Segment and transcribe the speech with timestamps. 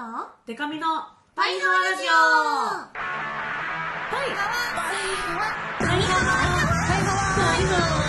[0.00, 0.06] と
[0.46, 0.86] デカミの
[1.36, 2.08] パイハワラジオ。
[2.08, 2.96] はい
[4.08, 4.64] パイハワ。
[5.76, 6.40] パイハワ。
[6.40, 8.00] パイハワ。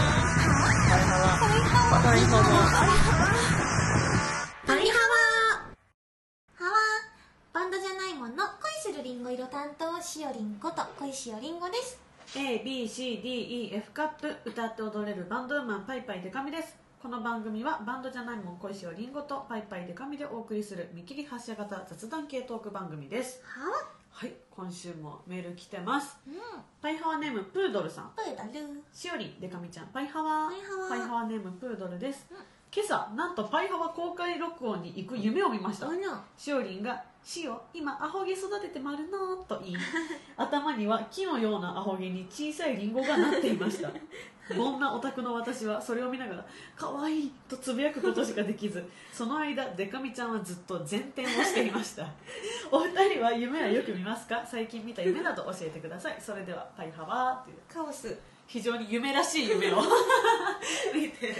[4.65, 5.19] パイハワ。
[6.55, 6.79] ハワ。
[7.51, 11.99] バンドじゃないもの恋するりんご色担当しおりんこと恋しおりんごです
[12.35, 23.41] ABCDEF カップ歌って踊れるバンドウーマンパイパイデカミですこの番組はバンドじゃないもん恋しおりんごとパイパイデカミでお送りする見切り発車型雑談系トーク番組です。
[23.43, 23.75] はわ
[24.11, 26.19] はい今週もメール来てます。
[26.27, 26.35] うん。
[26.79, 28.11] パイハワネームプードルさん。
[28.15, 28.81] プードル。
[28.93, 30.51] しおりんデカミちゃんパイハワ。
[30.89, 31.23] パイハワ。
[31.23, 32.37] ネームプードルです、うん。
[32.71, 35.87] 今朝なんとパイハワ公開録音に行く夢を見ました。
[36.37, 39.77] しおりんが「しお今アホ毛育ててまるの」と言い。
[40.37, 43.89] 頭には木のようなアホ毛に小さいリンゴがなっていました。
[44.57, 52.05] こんなオタクの私はそれを見ながら「かわいい」とつぶやくことしかできずその間デカミちゃんはずっと前転をしていました。
[52.71, 54.43] お二人は夢はよく見ますか？
[54.45, 56.17] 最近見た夢など教えてください。
[56.19, 57.57] それではパイハワーという。
[57.71, 58.17] カオス。
[58.47, 59.77] 非常に夢らしい夢を。
[60.93, 61.33] 見てる。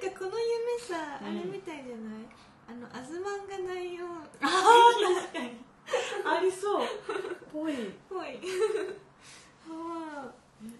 [0.00, 1.26] なんかこの夢さ、うん。
[1.26, 2.24] あれみたいじゃない？
[2.68, 4.08] あのアズマンが内容っ
[4.40, 5.50] ああ確かに。
[6.24, 6.86] ありそう。
[7.52, 7.74] ぽい。
[8.08, 8.40] ぽい。
[9.68, 10.32] は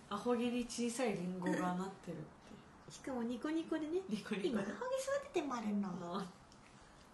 [0.09, 2.25] アホ毛に小さいリンゴがなってるって。
[2.89, 4.01] あしかもニコニコでね。
[4.09, 4.49] ニコニコで。
[4.49, 5.89] 今アホ毛育ててまるの。
[6.19, 6.25] あ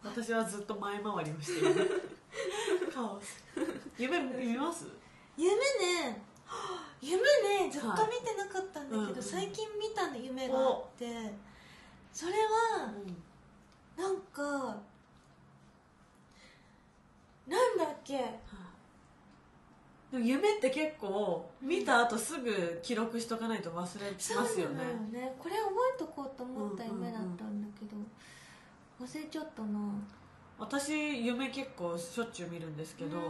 [0.03, 2.13] 私はずっと前回りをしている。
[2.95, 3.43] カオス。
[3.99, 4.87] 夢見ます？
[5.37, 6.23] 夢ね。
[7.03, 7.17] 夢
[7.67, 7.71] ね。
[7.71, 9.13] ずっと見てなかったんだけど、はい。
[9.13, 9.23] うん。
[9.23, 11.33] 最近見た夢があって。
[12.13, 12.93] それは
[14.01, 14.79] なんか
[17.47, 18.17] なんだっけ？
[20.11, 24.49] でも夢って結構見た後すぐ記録しとかないと忘れますよね。
[24.49, 25.35] そうなのよね。
[25.39, 27.97] これ覚えとこうと思った夢だったんだけど、
[29.05, 29.79] 忘れちゃったな。
[30.59, 30.93] 私
[31.25, 33.23] 夢結構しょっちゅう見るんですけど、うん。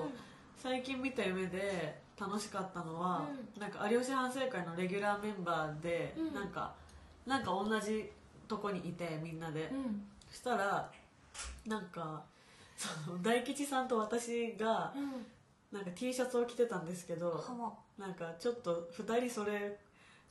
[0.56, 3.26] 最近見た夢で楽しかったのは、
[3.58, 6.34] なんか有吉反省会のレギュラーメンバーで、うん。
[6.34, 6.72] なんか
[7.26, 8.10] なんか同じ
[8.48, 10.90] とこにいてみんなで、うんそしたら
[11.66, 12.22] なんか
[12.76, 15.26] その大吉さんと私がうん。
[15.72, 17.44] なんか T シャツを着てたんですけど
[17.96, 19.76] なんかちょっと2人それ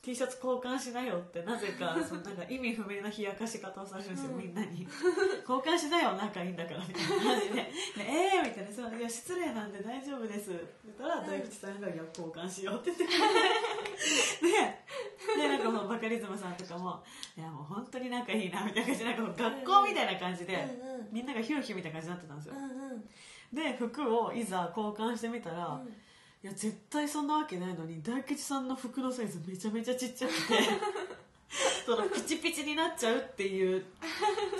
[0.02, 4.38] T シャツ交換しなよってなぜか そのなんか意味不明な冷やかし方をされるんですよ、うん。
[4.38, 4.88] みんなに。
[5.40, 7.54] 交換しなよ仲いいんだからみたいな感じで。
[7.60, 8.72] でええー、みたいな。
[8.72, 10.52] そういや失礼なんで大丈夫です。
[10.52, 11.26] って言ったらうん。
[11.26, 13.24] 大吉さんがいや交換しようって言ってくれて。
[15.36, 17.02] ででなんかもうバカリズムさんとかも
[17.36, 23.08] いやもう本当に仲いいなみたいな感じでなんか学校みたいな感じで、うんうんみんながヒューヒューみたいな感じになってたんですよ、うんうん。
[23.52, 25.80] で服をいざ交換してみたら、
[26.42, 30.58] いや絶対そんなわけないのに大吉さんの服のサイズめちゃめちゃちっちゃくて
[31.84, 33.84] そのピチピチになっちゃうっていう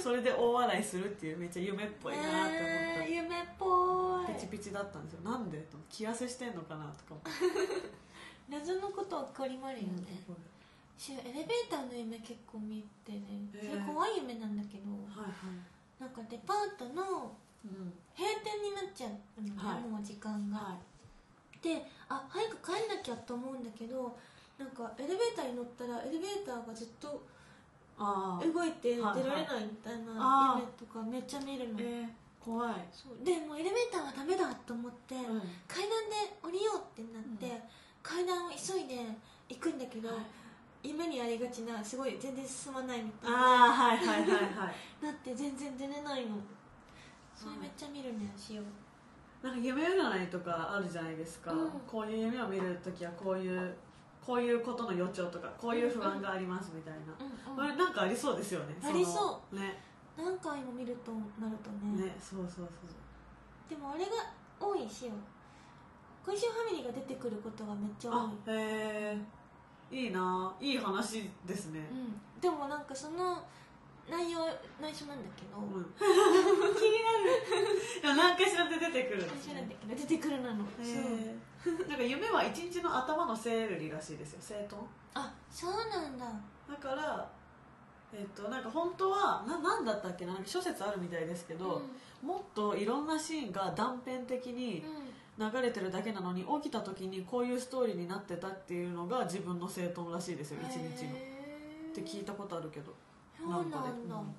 [0.03, 2.57] それで大笑いするっていうめっちゃ夢っぽいなって思った、
[3.05, 4.35] えー夢っぽい。
[4.35, 5.21] ピチピチだったんですよ。
[5.23, 5.59] なんで？
[5.59, 7.31] と気痩せしてんのかなとか思って、
[8.49, 10.37] 謎のことはかりまるよね、うん
[10.99, 13.49] しエレベーターの夢結構見てね。
[13.59, 17.93] それ怖い夢なんだけど、はいはい、なんかデパートのうん。
[18.15, 19.81] 閉店になっちゃうのね、はい。
[19.89, 20.79] もう時間が、は
[21.63, 24.17] であ早く帰んなきゃと思うんだけど
[24.59, 27.23] なんかエレベーターに乗ったらエレベーターがずっと
[28.01, 32.09] 動いて出らはいれないみたいな夢とかめっちゃ見るの、えー、
[32.41, 32.75] 怖い、
[33.23, 35.41] でもうエレベーターはダメだと思って、うん。
[35.69, 37.61] 階段で降りようってなって、うん。
[38.03, 38.97] 階段を急いで
[39.51, 40.15] 行くんだけど、は
[40.83, 40.89] い。
[40.89, 44.37] 夢にありがちなすごい全然進まないみたいなああはいはいはいは
[44.73, 45.05] い。
[45.05, 46.37] なって全然出れないの。
[47.37, 48.65] それめっちゃ見るねしよう
[49.43, 51.71] なんか夢占いとかあるじゃないですか、うん。
[51.87, 53.75] こういう夢を見るときはこういう
[54.25, 58.77] こういうことの予兆とかこういう不安がありますみたいな、うんこれなんかありそうですよね。
[58.83, 59.57] ありそう。
[59.57, 59.83] のね
[60.17, 62.05] 何回も見るとなるとね。
[62.07, 62.67] ねそうそうそう
[63.69, 64.11] でもあれが
[64.61, 65.13] 多いしよ
[66.25, 68.19] 小石ファミリーが出てくることがめっちゃ多い。
[68.19, 69.41] あへえ
[69.91, 73.43] いいないい話ですね、うん、でもなんかその
[74.11, 74.41] 内容
[74.81, 75.95] 内緒なんだけど、うん。
[75.95, 76.99] 気に
[78.03, 78.17] なる。
[78.17, 80.65] 何かしらで出てくるんです内緒なんだねけど出てくるなの。
[80.83, 81.89] そう。
[81.89, 84.39] なんか夢は一日の頭のセーリらしいですよ。
[84.41, 84.83] 整頓。
[85.15, 86.27] あそうなんだ。
[86.69, 87.31] だから
[88.13, 90.37] えっとなんか本当はな何だったっけな？
[90.45, 91.83] 諸説あるみたいですけど、
[92.23, 94.85] もっといろんなシーンが断片的に
[95.39, 100.59] うん、流れてるだけなのに起きた時にこういうストーリーになってたっていうのが自分の整頓らしいですよ。
[100.63, 101.31] 一日の。
[101.91, 102.95] って聞いたことあるけど
[103.41, 103.79] そうなんだ。
[103.79, 104.31] うんうん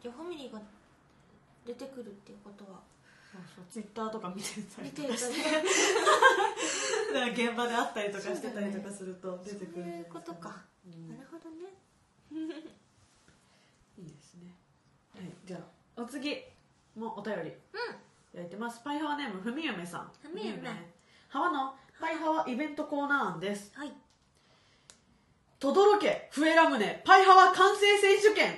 [0.00, 0.60] じゃあファミリーが
[1.66, 2.80] 出てくるっていうことは。
[3.30, 3.64] そうそう。
[3.70, 5.40] ツイッターとか見てたりととかして。
[7.44, 10.64] 現場で会ったりとかしてたりとかすると 出てくるんじゃないですそういうことか。
[10.86, 11.08] うん。
[11.08, 11.68] なるほどね。
[13.98, 14.54] いいですね。
[15.14, 16.42] はいじゃあお次
[16.96, 17.52] もうお便り。
[18.32, 18.80] 焼いてます。
[18.84, 20.12] パイハワネームふみゆめさん。
[20.22, 20.70] ふみゆめ。
[21.28, 23.76] ハワのパイハワイベントコーナー案です。
[23.76, 23.92] はい
[25.60, 28.56] とどろけ笛ラムネパイハワ完成選手権。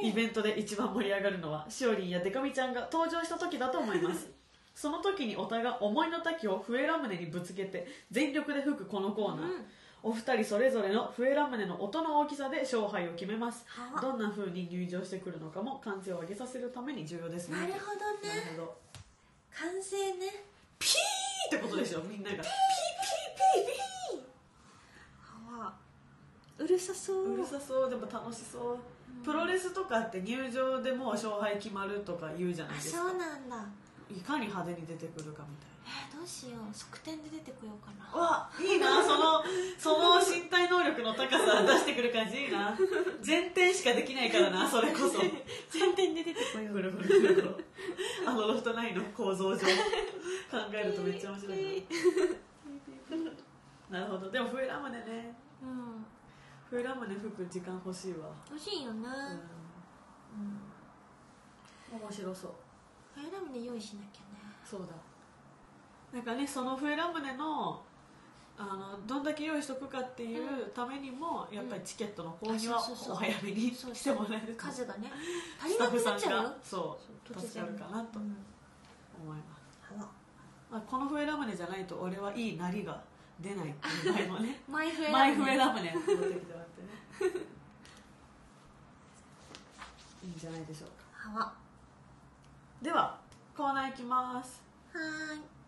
[0.00, 4.28] イベントで一番盛り上がるのはしおりんやデカミちゃんが登場した時だと思います。
[4.76, 9.66] その時にお互い思いの丈を笛ラムネにぶつけて全力で吹くこのコーナー、うん。
[10.04, 13.64] お二人それぞれの笛ラムネの音の大きさで勝敗を決めます。
[13.66, 17.58] はどんな風に入場してくるのかも歓声を上げさせるために重要ですね。
[17.58, 18.56] なるほどね。
[19.52, 20.44] 完成ね。
[20.78, 22.44] ピーってことでしょみんなが
[25.50, 25.74] は
[26.58, 27.34] うるさそう。
[27.34, 28.78] うるさそうでも楽しそう。
[29.24, 33.02] プロレスとかって入場でもう勝敗決まるとか言うじゃないあですか。
[33.02, 33.66] そうなんだ。
[34.08, 35.78] いかに派手に出てくるかみたいな。
[35.88, 36.72] えー、どうしよう。
[36.72, 38.06] 側転で出てこようかな。
[38.14, 39.02] わいいな。
[39.02, 39.42] その
[39.76, 42.78] その身体能力の高さ出してくる感じいいな。
[43.26, 45.18] 前転しかできないからなそれこそ。
[45.18, 47.64] 前転で出てこよぐるぐるぐるぐる
[48.24, 49.58] あのロフトナインの構造上。
[49.58, 49.66] 考
[50.72, 51.84] えるとめっちゃ面白い
[53.90, 53.98] な。
[53.98, 54.30] なるほど。
[54.30, 55.34] でも笛ラムネね。
[55.62, 56.06] うん
[56.70, 58.28] 笛ラムネ吹く時間欲しいわ。
[58.50, 59.32] 欲しいよなうん。
[59.32, 59.38] うん
[61.90, 62.50] 面白そう。
[63.14, 64.52] ファイラムネ用意しなきゃね。
[64.64, 64.88] そうだ。
[66.12, 67.82] なんかねその笛ラムネの
[68.58, 72.78] あのどんだけ用意しとくかっていうためにも、やっぱりチケットの購入は
[73.08, 74.64] お早めにそうしてもらえると。
[74.66, 75.10] 数がね
[75.60, 76.42] 足りスタッフなくなっちゃうよ。
[76.42, 76.98] さんがそ
[77.28, 78.36] う突助かるかなとうん。
[79.20, 79.80] 思います、
[80.70, 83.02] まあ、この笛ラムネじゃないと俺はいいなりが
[83.40, 83.70] 出ない。
[83.70, 84.60] っていう場合もね。
[84.68, 84.88] マイ
[85.56, 86.88] ラムネ持ってきてもらってね。
[90.24, 91.30] いいんじゃないでしょうか。
[91.30, 91.52] はわ。
[92.82, 93.18] では
[93.56, 94.62] コーナーいきます。
[94.92, 95.58] はーい。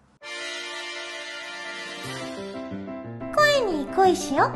[3.35, 4.51] 声に恋しよ。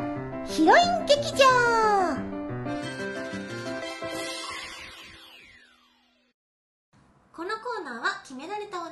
[0.45, 1.45] ヒロイン劇場。
[7.33, 8.91] このコーナーは決められたお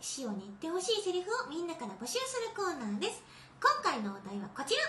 [0.00, 3.22] シオに言ってほしいセリフをみんなから募集するコーナーです
[3.60, 4.82] 今回のお題はこちら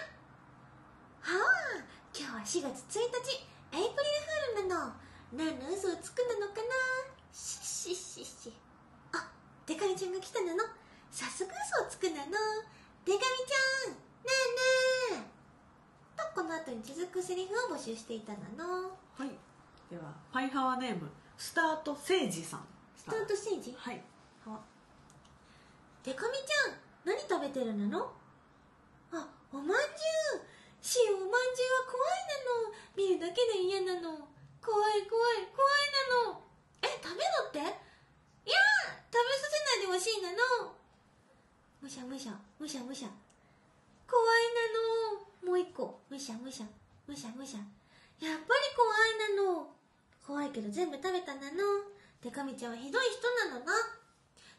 [1.22, 1.84] はあ
[2.16, 4.92] 今日は4月1日エイプリルフールなの
[5.34, 6.74] 何の嘘をつくなのかな
[7.34, 8.54] しししし
[9.14, 9.30] あ
[9.66, 10.64] デカミちゃんが来たなの
[11.12, 12.32] 早速嘘をつくなの
[13.06, 14.00] デカミちゃんね
[15.12, 19.32] えねえとこの後に続くセリフを募集していたなのはい
[19.90, 22.62] ではパイハワーネームスタートセイジさん
[22.96, 24.02] スタートステージはい
[26.08, 28.08] デカミちゃん何食べてるなの？
[29.12, 30.48] あおまんじゅう。
[30.80, 32.72] しおまんじゅうは怖いなの。
[32.96, 34.16] 見るだけで嫌なの。
[34.64, 35.84] 怖い怖い怖い
[36.32, 36.48] なの。
[36.80, 37.60] え食べろって？
[37.60, 38.56] いや
[39.12, 40.72] 食べさせないでほしいなの。
[41.84, 43.12] むしゃむしゃむしゃむしゃ
[44.08, 44.48] 怖い
[45.44, 45.52] なの。
[45.52, 46.00] もう一個。
[46.08, 46.72] むしゃむしゃ
[47.04, 47.60] むしゃむしゃ
[48.24, 49.76] やっぱり怖いなの。
[50.24, 51.84] 怖いけど全部食べたなの。
[52.24, 53.76] デカミちゃんはひどい人なのな。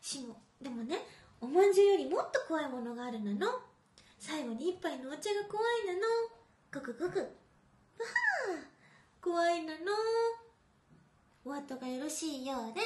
[0.02, 1.00] しもでもね
[1.40, 3.60] おまんじゅうよりもっと怖いものがあるなの。
[4.18, 6.00] 最後に一杯のお茶が怖いなの。
[6.72, 8.78] ごくごくわあ。
[9.22, 9.78] 怖いなの。
[11.44, 12.80] お後がよろしいようで。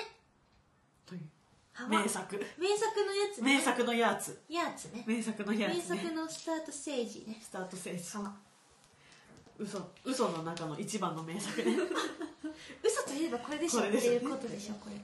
[1.07, 1.21] という。
[1.89, 2.37] 名作。
[2.59, 3.55] 名作のやつね。
[3.57, 4.39] 名作のやつ。
[4.49, 5.05] やつね。
[5.07, 5.99] 名作のや名つね。
[6.03, 7.39] 作のスタートステージね。
[7.41, 8.05] スタートセイジ。
[9.59, 9.91] 嘘。
[10.05, 11.77] 嘘の中の一番の名作ね。
[12.85, 13.81] 嘘といえばこれでしょ。
[13.81, 14.97] っていうことでしょこれ。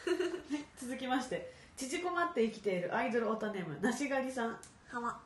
[0.80, 4.58] 続きまして縮こまって生きているアイドルオタネームなしがりさん。
[4.90, 5.18] はわ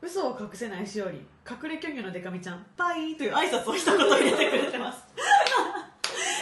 [0.00, 5.04] 嘘を隠せないしおり隠れ巨乳のデカミちゃんパイという挨拶を一言入れてくれてます。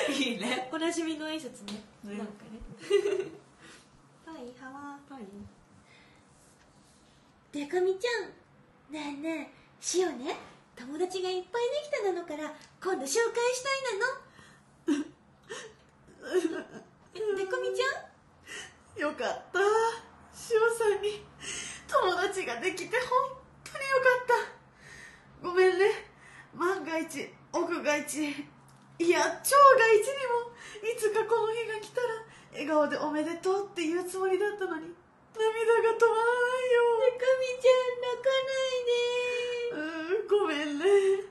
[0.10, 0.68] いいね。
[0.72, 1.82] おなじみの挨拶ね。
[2.04, 2.16] ね。
[2.18, 2.58] なんかね。
[4.24, 5.24] はいはわパイ？
[7.52, 8.30] デカミちゃん。
[8.92, 10.36] ねえねえシオね。
[10.76, 13.68] 友達がいっぱいできたなのから今度紹介した
[14.94, 15.04] いなの。
[17.36, 18.09] デカミちゃん？
[19.00, 19.64] よかった。
[20.28, 21.24] しおさんに
[21.88, 23.32] 友達ができて本
[23.64, 24.52] 当によかっ
[25.40, 25.48] た。
[25.48, 26.04] ごめんね。
[26.52, 28.28] 万が一奥が一
[29.00, 30.52] いや超が一にも
[30.84, 34.92] いつかこの日が来たら笑顔でおめでとうって言うつもりだったのに
[35.32, 35.48] 涙
[35.80, 36.28] が止まら
[37.00, 39.00] デカミちゃん泣かないで。
[39.72, 40.84] ないようーんごめんね。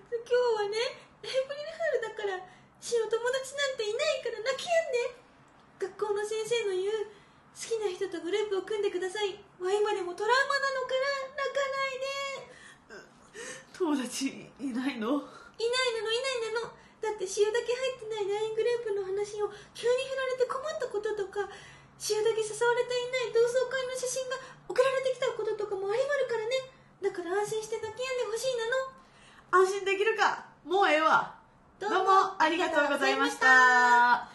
[0.10, 2.42] 今日はねエイプリルフールだから
[2.82, 7.19] シオ友達なんていないから泣きやんで学校の先生の言う
[7.53, 9.36] 好きな人とグループを組んでください。
[9.60, 13.06] は今でもトラウマなのから泣かないで。
[13.75, 15.20] 友達いないの？
[15.20, 16.72] いないのいないの。
[17.00, 21.48] だって塩だけ入ってない LINE グループの話を急に振られて困ったこととか
[22.12, 24.36] 塩だけ誘われていない同窓会の写真が
[24.68, 26.75] 送られてきたこととかもありまるからね。
[27.00, 29.63] だから安心して泣きやんでほしいなの。
[29.63, 30.48] 安心できるか？
[30.63, 31.36] もうええわ。
[31.79, 33.48] どどうもありがとうございました。
[33.48, 34.27] は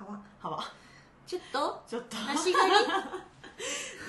[0.00, 0.83] はわわ
[1.26, 1.82] ちちょっと？
[1.88, 2.16] ちょっと。
[2.16, 2.76] 梨狩り？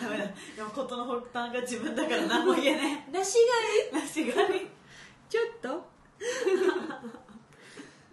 [0.01, 0.25] ダメだ。
[0.55, 3.38] でも事の発端が自分だから何も言えね梨
[3.91, 4.34] え梨狩り？
[4.34, 4.67] 狩り。
[5.29, 5.86] ちょっと？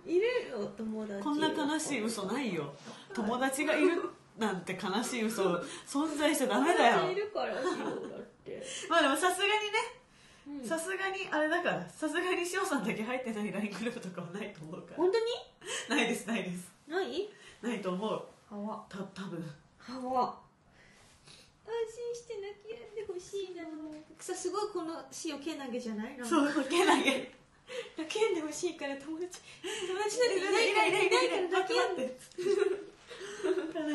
[0.07, 1.23] いるよ友達。
[1.23, 2.73] こんな悲しい嘘ないよ。
[3.15, 4.03] 友達がいる
[4.39, 5.55] なんて悲しい嘘
[5.87, 7.11] 存在しちゃダメだよ。
[7.11, 7.65] いるからだっ
[8.45, 8.63] て。
[8.89, 9.57] まあでもさすがにね。
[10.63, 10.69] うん。
[10.69, 11.89] さすがにあれだから。
[11.89, 14.97] さすがに塩さんだけ入ってない LINE グループとかはないと思うから。
[14.97, 15.25] 本当に？
[15.89, 16.71] ないですないです。
[16.89, 17.29] ない？
[17.63, 18.13] ないと思う。
[18.13, 18.23] は
[18.57, 18.85] わ。
[18.89, 19.43] た多分。
[19.79, 20.39] はわ。
[21.65, 23.63] 安心して泣き止んでほしいな。
[24.19, 26.17] さすごいこの詩をけなげじゃない？
[26.17, 26.53] なんか。
[26.53, 27.33] そうけなげ。
[27.97, 29.41] 泣き止んでほしいから友達
[29.89, 30.93] 友達なんていないからい。
[30.93, 31.29] ない。
[31.31, 32.19] から泣き止んで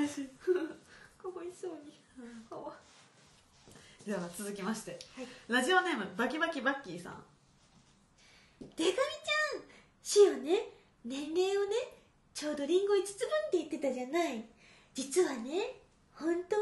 [0.02, 0.28] 悲しい。
[1.22, 1.48] かわい。
[1.54, 1.94] そうに
[2.50, 2.74] はわ
[4.06, 5.28] では続きまして、はい。
[5.50, 7.24] ラジオネームバキバキバッキーさん
[8.60, 9.64] でかみちゃん
[10.02, 10.70] しおね
[11.04, 11.76] 年齢をね
[12.38, 14.46] ちょうどリンゴ5つ分って言ってたじゃない。
[14.94, 15.82] 実はね
[16.14, 16.62] 本当は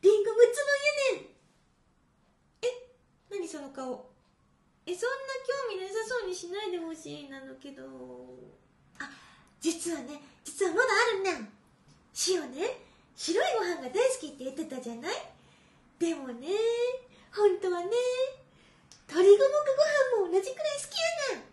[0.00, 0.64] リンゴ6つ
[1.12, 1.28] 分やねん。
[2.64, 2.88] え
[3.28, 4.08] 何その顔。
[4.86, 7.84] えそんな興味なさそうにしないでほしいなのけど。
[8.98, 9.10] あ
[9.60, 11.50] 実はね実はまだあるんだ
[12.14, 12.80] しおね
[13.14, 15.14] 白いご飯が大好きって言ってたじゃない。
[15.98, 16.48] でもね
[17.36, 17.90] 本当はね
[19.06, 20.96] 鶏五目ご飯も同じくらい好き
[21.36, 21.44] やな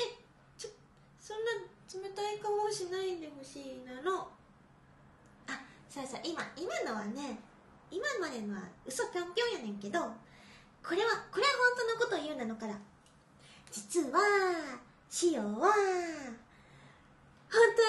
[0.00, 0.12] え
[0.58, 0.70] ちょ
[1.18, 4.26] そんな冷たい顔をしないでほしいなの。
[5.46, 7.38] あそうそう今今のはね
[7.90, 10.00] 今までのは嘘ぴょんぴょんやねんけど
[10.82, 12.74] これはこれは本当のことを言うなのから。
[13.70, 14.18] 実は
[15.10, 15.70] シオは本当は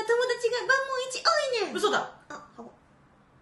[0.06, 1.30] 友達が万問一多
[1.66, 1.76] いねん。
[1.76, 1.98] 嘘だ。
[2.30, 2.70] あはわ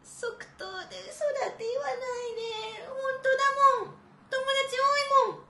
[0.04, 3.44] 即答で嘘だって言わないで本当だ
[3.84, 3.96] もん。
[4.32, 4.84] 友達多
[5.28, 5.44] いもん。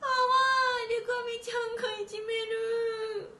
[0.00, 3.35] あわーでかみちゃんがいじめる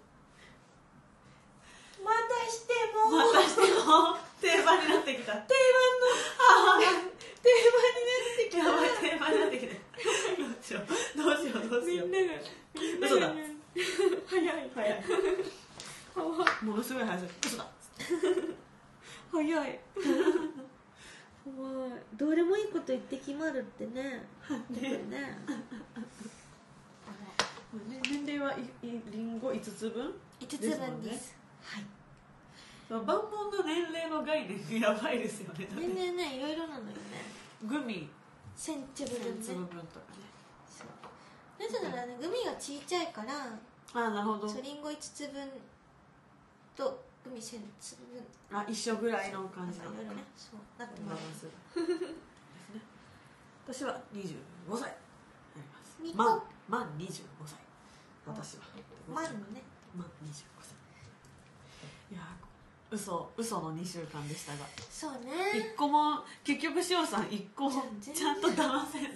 [2.07, 3.11] またしても。
[3.11, 5.35] またしても定番になってきた。
[5.35, 6.95] 定番の
[7.43, 7.51] 定
[8.59, 9.75] やばい番に定番になってきた。
[10.39, 10.87] どうしよう
[11.19, 11.69] どうしよう。
[11.69, 13.33] どうしようなってきた嘘だ
[14.27, 15.05] 早い早い
[16.63, 17.67] ものすごい早さ嘘だ
[19.31, 19.81] 早い早い
[22.17, 24.27] どうでもいいこと言って決まるってね
[24.71, 25.39] ねね
[28.01, 31.85] 年齢はいいリンゴ5つ分5つですもんね分ですはい
[32.89, 33.15] 万問
[33.51, 35.67] の年齢の概念やばいですよね。
[35.75, 36.93] 年々ねいろいろなのよね。
[37.65, 38.09] グミ。
[38.55, 39.27] センチ分ね。
[39.27, 40.23] 1000粒分とかね。
[40.69, 41.63] そう。
[41.63, 43.59] なぜならねグミがちっちゃいから
[43.93, 44.49] ああなるほど。
[44.49, 45.49] そうリンゴ5つ分
[46.77, 48.23] とグミ1000粒分。
[48.53, 49.97] あ一緒ぐらいの感じなのか
[50.37, 51.21] そうなってます。
[51.21, 51.81] ンスです。
[51.91, 52.81] ね
[53.67, 54.95] 私は25歳。
[55.57, 55.99] ります。
[56.03, 57.11] 日満本満25
[57.45, 57.59] 歳。
[58.27, 58.63] 私は。
[59.13, 59.63] マルのね。
[59.97, 60.56] 満25歳いやー
[62.97, 64.59] 嘘嘘の2週間でしたが。
[64.91, 65.13] そう
[65.53, 69.07] 一ね個も結局塩さん一個ちゃんと騙せず。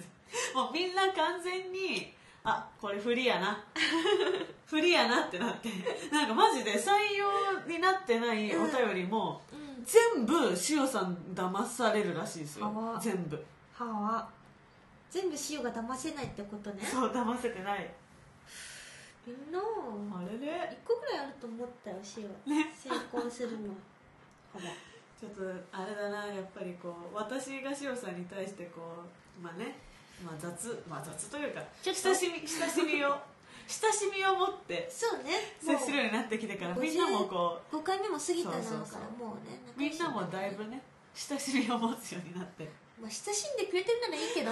[0.55, 3.63] もうみんな完全にあこれ不利やな。
[4.65, 5.69] 不利やなってなって。
[6.11, 7.27] なんかマジで採用
[7.67, 9.83] になってないお便りも、うん。
[9.83, 10.33] 全部
[10.69, 12.99] 塩さん騙されるらしいですよ。
[13.01, 13.45] 全部。
[13.73, 14.29] はわ。
[15.09, 16.83] 全部塩が騙せないってことね。
[16.85, 17.93] そう騙せてない
[19.25, 19.59] みんな。
[19.59, 20.77] あれね。
[20.83, 22.23] 1個ぐらいあると思ったよ塩
[22.55, 22.71] ね。
[22.75, 23.69] 成功するの。
[24.53, 24.75] はわ
[25.21, 29.05] ちょっとあれだなやっぱりこう私が塩さんに対してこ
[29.39, 29.77] うまあね、
[30.25, 33.15] まあ、雑まあ雑というか親しみ親しみを
[33.69, 35.53] 親しみを持ってそうね。
[35.61, 40.81] 接するようになってきてからみんなもこ5回目も過ぎたなのからもうねうみんなもだいぶね
[41.13, 42.67] 親しみを持つようになって
[43.01, 44.51] まあ親しんでくれてるならいいけど。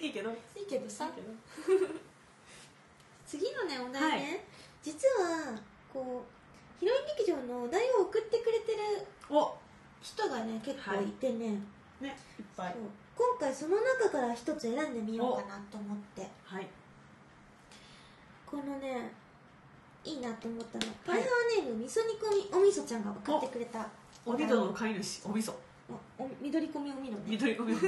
[0.00, 0.30] いいけど。
[0.30, 0.88] いいいいけど。
[0.88, 1.10] さ
[3.26, 4.40] 次のねお題ね、はい。
[4.82, 5.58] 実は
[5.92, 9.54] こうヒロイン劇場のお題を送ってくれてるお。
[10.00, 11.60] 人がね結構いてね、
[12.00, 12.74] ねいっぱい。
[13.16, 16.26] 今回その中から一つ選んでみようかなと思って。
[16.44, 16.66] はい。
[18.46, 19.12] このね
[20.04, 20.92] いいなと思ったの。
[21.04, 23.86] パイハーネームみそ煮込みおみそちゃんが送ってくれた。
[24.26, 25.54] おみどの飼い主おみそ
[26.18, 27.16] おお緑込みおみの？
[27.18, 27.86] ね緑込みおみそ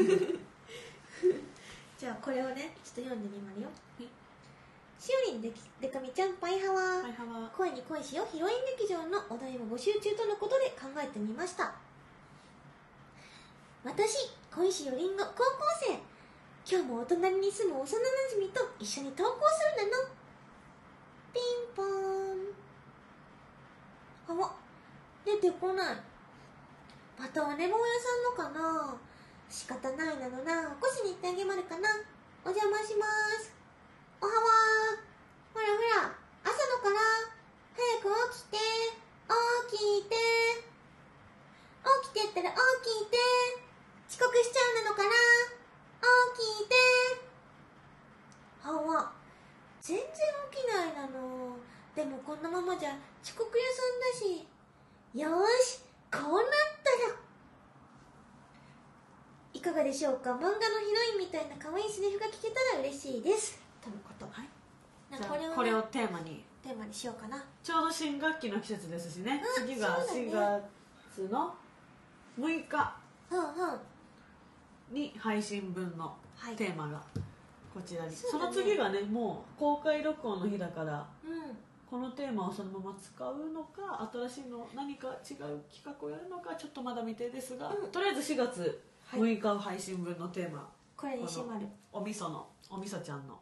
[1.99, 3.69] じゃあこれをねちょっと読んでみまるよ。
[4.99, 6.81] しおりんでかみちゃんパイハワ。
[6.81, 8.27] ー、はいはわ恋に恋しよう。
[8.33, 11.75] ヒロイン劇場のお題を募集中とのことで考えてみました。
[13.85, 15.45] 私恋しよりんご高校
[15.81, 15.99] 生。
[16.69, 17.87] 今日もお隣に住む幼な
[18.29, 20.05] じみと一緒に登校するなの。
[21.33, 21.43] ピン
[21.77, 21.87] ポー
[24.35, 24.39] ン。
[24.41, 24.51] あわ。
[25.25, 25.97] 出てこない
[27.19, 27.85] またお寝坊屋
[28.37, 28.97] さんのかな？
[29.49, 30.71] 仕方ないなのな。
[30.77, 31.89] 起こしに行ってあげまるかな？
[32.45, 33.07] お邪魔しま
[33.41, 33.53] す。
[34.21, 34.41] おはわ。
[35.55, 35.73] ほらほ
[36.05, 36.13] ら。
[36.45, 37.01] 朝のから。
[37.73, 38.59] 早く起きて。
[39.71, 40.17] 起きて。
[42.05, 43.17] 起きてったら起きて。
[44.09, 45.09] 遅刻しちゃうなのかな？
[46.37, 46.75] 起きて。
[48.63, 49.13] はわ。
[49.81, 50.05] 全然
[50.53, 51.57] 起きないなの。
[51.95, 54.47] でもこのままじゃ遅刻屋さんだし。
[55.15, 55.86] よーし。
[56.23, 56.45] こうなっ
[56.83, 57.17] たら
[59.55, 60.31] いかがでしょうか？
[60.33, 63.59] 漫画のヒロインみたいな可愛いセリフが聞けたら嬉しいです。
[63.83, 64.27] とのこと。
[64.27, 64.49] はい。
[65.11, 66.45] なじゃこれを,、あこれをテーマに。
[66.63, 67.43] テーマにしようかな。
[67.63, 69.43] ちょうど新学期の季節ですしね。
[69.59, 70.61] うん次がそう4だ
[71.15, 71.55] 月の
[72.39, 72.97] 6日
[74.91, 76.57] に配信分のはい。
[76.57, 77.01] テーマが
[77.73, 78.55] こちらに、そうだね。
[78.55, 81.07] その次がねもう公開録音の日だから。
[81.25, 81.57] うん
[81.89, 87.93] このテーマをそのまま使うのか新しいの何か違う企画をやるのかちょっとまだ未定ですが、うん。
[87.93, 89.21] とりあえず4月はい。
[89.21, 91.67] 6日配信分のテーマ、これに締まる。
[91.93, 93.39] おみそのおみそちゃんの。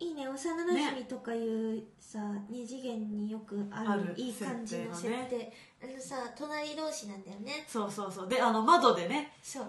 [0.00, 0.28] いいね。
[0.28, 5.52] 幼なじみとかいうさ、二次元によくあるいい感じの設設定定
[5.82, 7.64] あのさ隣同士なんだよね。
[7.66, 8.28] そうそうそう。
[8.28, 9.32] であの窓でね。
[9.42, 9.64] そう。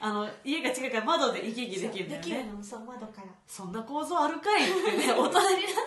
[0.00, 2.30] あの家が近いから窓で行き来できるんだよそう。
[2.30, 2.64] できねるの。
[2.64, 3.28] そう窓から。
[3.46, 5.38] そんな構造あるかいってね大人になっ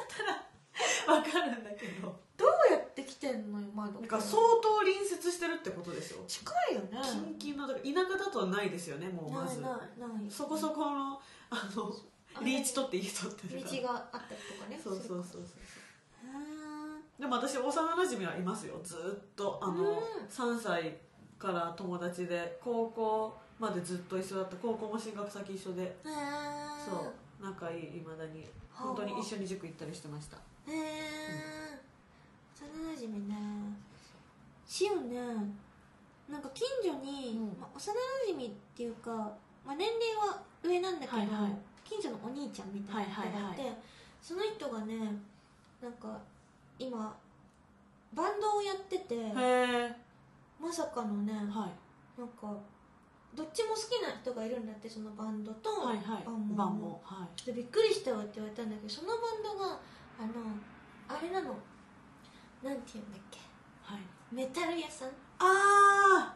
[0.07, 0.48] たら
[1.05, 2.15] 分かるんだけど。
[2.37, 6.97] どうやって来てんのよ窓だから相当隣接してるってことでしょ近いよね。
[7.37, 9.59] 近々のだから田舎だとないですよねもうまず。
[9.59, 10.31] ないないない。
[10.31, 11.93] そこそこのあの
[12.41, 13.61] リーチ取っていい人ってる。
[13.61, 14.79] から道があったりとかね。
[14.81, 15.43] そうそうそうそう
[17.19, 19.59] でも私幼馴染はいますよずっと。
[19.61, 19.97] あの、うん。
[20.29, 20.97] 3歳
[21.37, 24.55] から友達で高校までずっと一緒だった。
[24.55, 25.97] 高校も進学先一緒で。
[26.05, 26.11] そ
[26.95, 27.43] う。
[27.43, 28.43] 仲いいいまだに。
[28.43, 30.37] はあ本当に一緒に塾行ったりしてました
[30.69, 31.79] へえ
[32.55, 33.35] 幼なじみね。
[34.67, 35.17] しおね。
[36.29, 37.59] なんか近所に、うん。
[37.59, 39.11] まあ、幼なじみっていうか、
[39.65, 41.51] まあ、年齢は上なんだけど、はいはい。
[41.83, 43.75] 近所のお兄ちゃんみたいな人がいて、はいはいは
[44.21, 44.95] その人がね
[45.81, 46.19] なんか
[46.77, 47.15] 今
[48.13, 49.15] バンドをやってて
[50.61, 52.19] まさかのね、はい。
[52.19, 52.53] なんか
[53.33, 56.23] どっちも好きな人がいるんだってそのバンドとはいはい。
[56.25, 57.45] バンモン万もはい。
[57.45, 59.79] でびっくりしたわって言われたんだけどそのバンドが
[60.19, 60.29] あの
[61.07, 61.55] あれなの。
[62.61, 63.39] なんて言うんだっけ。
[63.81, 64.01] はい。
[64.31, 65.07] メタル屋さん。
[65.07, 66.35] ああ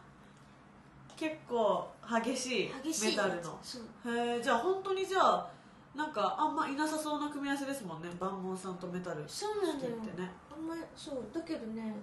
[1.16, 1.88] 結構
[2.24, 3.58] 激しい激しいメタルの。
[3.62, 4.16] そう。
[4.16, 5.50] へえじゃあ本当にじゃあ
[5.94, 8.08] なんかあんまいなさそうな組み合わせですもんね。
[8.18, 9.96] 万門さんとメタルそうなんだよ。
[9.96, 10.32] ね。
[10.50, 11.24] あんまりそう。
[11.32, 11.94] だけどね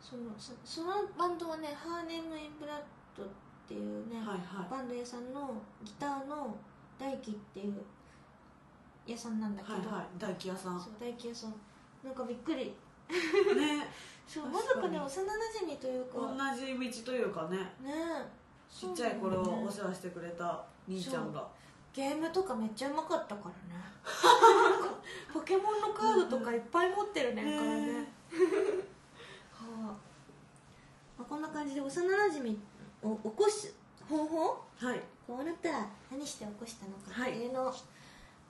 [0.00, 2.80] そのそそのバンドはねハーネム・イン・ブラッ
[3.16, 3.26] ドっ
[3.66, 6.56] ていうね、はいはバンド屋さんのギターの
[6.98, 7.74] 大輝っていう
[9.06, 10.06] 屋さんなんだけど、いはいはい。
[10.18, 10.80] 大木屋さん。
[10.80, 11.54] そう大輝屋さん。
[12.04, 12.64] なんかびっくり。
[12.64, 12.72] ね。
[14.26, 15.06] そうまさかね幼な
[15.58, 16.18] じみというか。
[16.18, 17.56] 同じ道というかね。
[17.80, 18.42] ね。
[18.70, 21.46] ちっちゃい頃お世話してくれた兄ちゃんが。
[21.92, 23.82] ゲームとかめっちゃうまかったからね。
[25.32, 28.08] ポケモンのカードとかいっぱい持ってるねんからね、
[29.52, 29.82] はあ。
[29.82, 29.94] ま
[31.20, 32.58] あ、こんな感じで幼なじみ
[33.02, 33.74] を起こす
[34.08, 34.64] 方法？
[34.78, 35.00] はい。
[35.26, 37.74] こうなったら何して起こしたのかっていうのを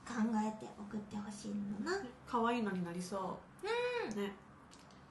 [0.06, 1.48] 考えて送ってほしい
[1.84, 3.38] のな、可愛いのになりそ
[4.14, 4.16] う。
[4.20, 4.32] ね。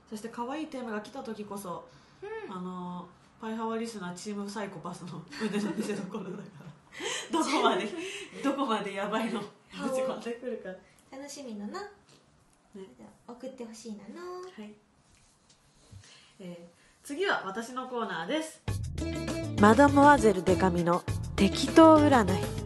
[0.10, 1.88] そして可愛いテーマが来た時こそ
[2.22, 2.54] うん。
[2.54, 3.08] あの
[3.40, 7.40] パイハワリスナーチームサイコパスの腕の 見せ所だから。
[7.40, 7.90] どこまで
[8.44, 9.40] どこまでやばいの？
[9.40, 9.46] ぶ
[9.90, 11.18] ち込んでくるか。
[11.18, 11.80] 楽しみのな、
[12.76, 14.42] じゃあ送ってほしいなの。
[14.42, 14.74] はい、
[16.40, 18.62] えー次は私のコーナーです。
[19.60, 21.04] マダモアゼルデカミの
[21.36, 22.61] 適当占い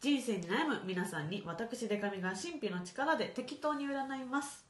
[0.00, 4.64] 人生に悩む皆さんに私デカミが神秘の力で適当に占います。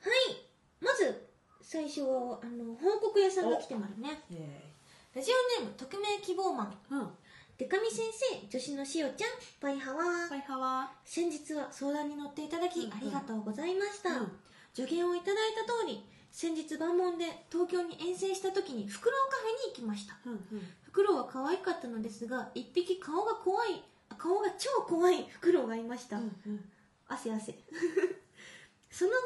[0.00, 0.36] はい。
[0.80, 1.26] まず
[1.60, 4.22] 最初はあの報告屋さんが来てますね。
[5.12, 6.78] ラジオネーム匿名希望マン。
[6.92, 7.08] うん。
[7.58, 9.30] デカミ先生女子のしおちゃん。
[9.60, 12.92] バイハワー、パイハワ先日は相談に乗っていただきうんうん。
[12.92, 14.32] ありがとうございました、うん。
[14.72, 20.16] 助言をいただいた通り先日万門で東京に遠征した時にフクロウカフェに行きました。
[20.26, 20.40] うんうん。
[20.82, 23.68] フクロウは可愛かったのですが一匹顔が怖い。
[23.72, 26.64] あ顔が超怖いフクロウがいました、うんうん。
[27.08, 27.54] 汗汗。
[28.90, 29.16] その後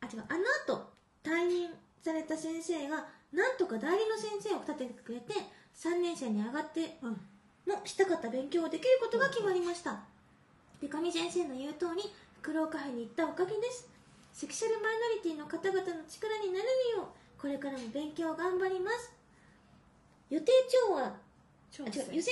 [0.00, 0.90] あ違うあの後
[1.22, 5.34] 退任された先生がなんとか代理の先生を立ててくれて
[5.74, 7.28] 3年生に上がってうん。
[7.68, 10.00] もしたかった勉強をできることが決まりました。
[10.80, 12.02] でかみ先生の言う通り
[12.36, 13.88] フクロウカフェに行ったおかげです。
[14.32, 19.12] セクシャルマイノリティの方々の力になれるようこれからも勉強を頑張ります。
[20.30, 20.52] 予定
[20.88, 21.14] 調和
[21.78, 22.22] 予選調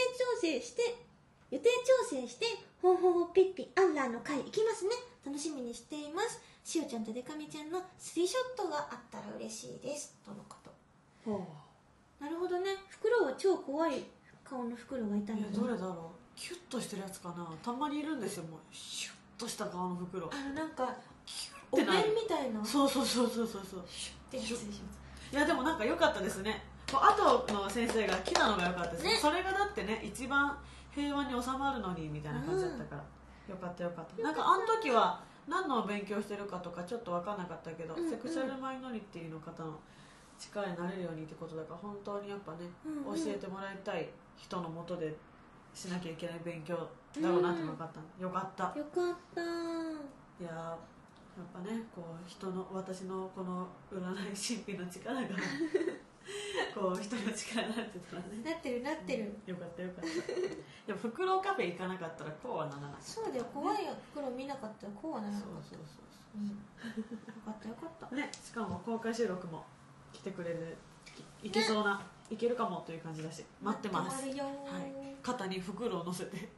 [0.41, 1.06] 整して
[1.51, 1.69] 予定
[2.09, 2.47] 調整して
[2.83, 4.91] ほうほうほうピッピアンラーの回行きますね。
[5.25, 6.41] 楽しみにしています。
[6.65, 10.15] しおちゃんとデカミちゃんのスリーショットがあったら嬉しいです。
[10.25, 10.71] とのこと。
[11.25, 11.47] ほ
[12.21, 12.71] なるほどね。
[12.89, 14.05] フクロウは超怖い
[14.43, 15.97] 顔のフクロウがいたうえんだねどれだろう？
[16.35, 17.47] キュッとしてるやつかな。
[17.63, 18.45] たまにいるんですよ。
[18.45, 20.29] もうシュッとした顔の袋。
[20.33, 22.15] あのなんかキュッお面てなる。
[22.15, 22.65] みたいな。
[22.65, 23.63] そうそうそうそうそう。
[23.67, 23.85] そう
[25.33, 26.63] いやでもなんか良かったですね。
[26.91, 29.11] こう後の先生が来たのが良かったですね。
[29.11, 29.19] ね。
[29.21, 30.57] それがだってね一番
[30.97, 33.05] 平和に収まるのにみたいな感じだったから、
[33.53, 34.23] よかったよかった。
[34.23, 38.11] なんかあの時は何の勉強してるかとかちょっと分かんなかったけど、うんうん。
[38.11, 39.79] セクシャルマイノリティの方の
[40.39, 43.23] 力になれるようにってことだから本当にやっぱね、うんうん。
[43.23, 45.15] 教えてもらいたい人のもとで
[45.75, 46.75] しなきゃいけない勉強
[47.21, 48.65] だろうなって分かった、よかった。
[48.79, 49.43] よかった。
[49.43, 50.53] いやー
[51.37, 55.21] やっぱねこう人の私のこの占い神秘の力が
[56.75, 58.43] こう人の力になってたらね。
[58.45, 60.11] なってるなってる、よかったよかった。
[60.87, 62.93] でもフクロウカフェ行かなかったらこうはならない。
[63.01, 63.93] そうだよ怖いよ。
[64.13, 65.69] 袋見なかったらこうはならなかった。
[65.69, 66.55] そうそうそううん、よ
[67.45, 68.15] かったよかった。
[68.15, 69.65] ねしかも公開収録も
[70.13, 70.77] 来てくれる
[71.43, 74.27] いいけそうな、いけるかもという感じだし待ってます。
[74.27, 74.35] はい。
[75.23, 76.49] 肩に袋を乗せて。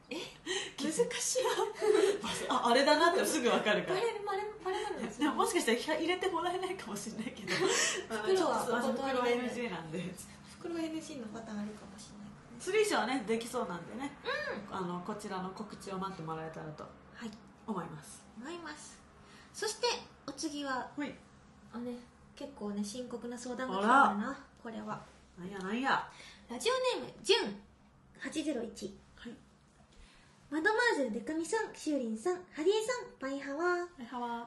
[0.81, 1.39] 難 しい。
[2.49, 3.95] ああれだなってすぐ分かるから。
[3.95, 4.01] バ
[4.35, 5.19] レるバレるバレるんです？
[5.19, 7.55] でももしかしたら入れてもらえないかもしれないけど。
[8.07, 10.13] 袋は袋 NG なんで。
[10.59, 12.29] 袋 NG のパターンあるかもしれない。
[12.59, 14.11] スリーショーはねできそうなんでね、
[14.69, 17.31] あのこちらの告知を待ってもらえたらとはい。
[17.65, 18.23] 思います。
[18.37, 18.99] 思います。
[19.53, 19.87] そして
[20.27, 21.13] お次はほい。
[21.73, 21.93] あね
[22.35, 24.39] 結構ね深刻な相談が来たからな。
[24.61, 25.01] これは。
[25.37, 26.09] なんやなんや。
[26.49, 27.61] ラジオネームじゅん
[28.19, 28.93] 801はい
[30.49, 33.85] マドマーゼルデカミさんシューリンさんハリエさんバイハワー。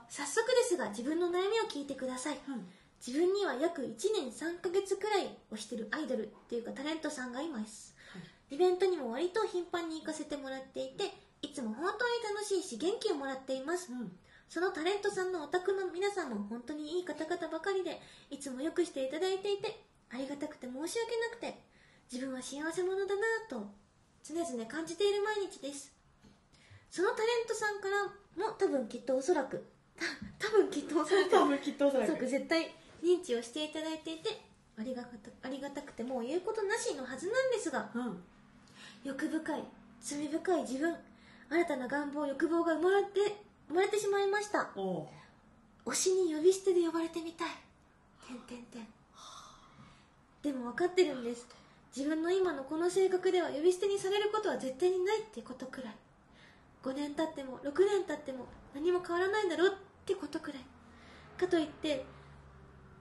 [0.08, 2.38] 早速ですが自分の悩みを聞いてください。
[2.48, 2.66] うん。
[2.98, 7.94] 自分には約1年3ヶ月くらいをしてるアイドルっていうかタレントさんがいます。
[8.50, 11.04] イベントにも割と頻繁に行かせてもらっていて
[11.40, 13.92] いつも本当に楽しいし元気をもらっています。
[13.92, 14.10] うん。
[14.48, 19.78] そのタレントさんのお宅の皆さんも本当にいい方々ばかりでいつもよくしていただいていて
[20.10, 21.62] ありがたくて申し訳なくて
[22.12, 23.81] 自分は幸せ者だなぁと
[24.24, 25.92] 常々感じている毎日です。
[26.90, 28.04] そのタレントさんから
[28.46, 29.64] も多分きっとおそらく
[29.98, 30.04] た
[30.48, 34.40] 多分きっとおそらく多分きっとおそららくく絶対認知をしていただいていて
[34.78, 35.08] ありがた
[35.42, 38.24] ありがたくてもう言うことなしのはずなんですがうん。
[39.04, 39.64] 欲深い
[40.00, 40.96] 罪深い自分
[41.48, 44.70] 新たな願望欲望が生まれて生まれてしまいました。
[45.84, 47.48] 推しに呼び捨てで呼ばれてみたい。
[48.26, 48.86] てんてんてん。
[50.42, 51.46] でも分かってるんです
[51.94, 55.94] 自分の今のこの性格では呼び捨てにされることは絶対にないってことくらい。
[56.82, 59.72] 5年経っても6年経っても何も変わらないだろうっ
[60.06, 60.62] てことくらい。
[61.38, 62.04] かといって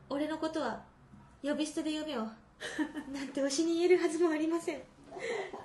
[0.10, 0.82] 俺のことは
[1.42, 2.30] 呼び捨てで呼べよ。
[3.14, 4.82] なんて推しに言えるはずもありません。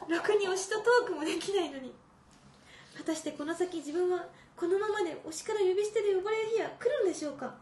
[0.08, 1.92] ろくに推しとトークもできないのに。
[2.96, 7.58] 果たしてこの先自分はこのままで推しから呼び捨てで呼ばれる日は来るんでしょうか。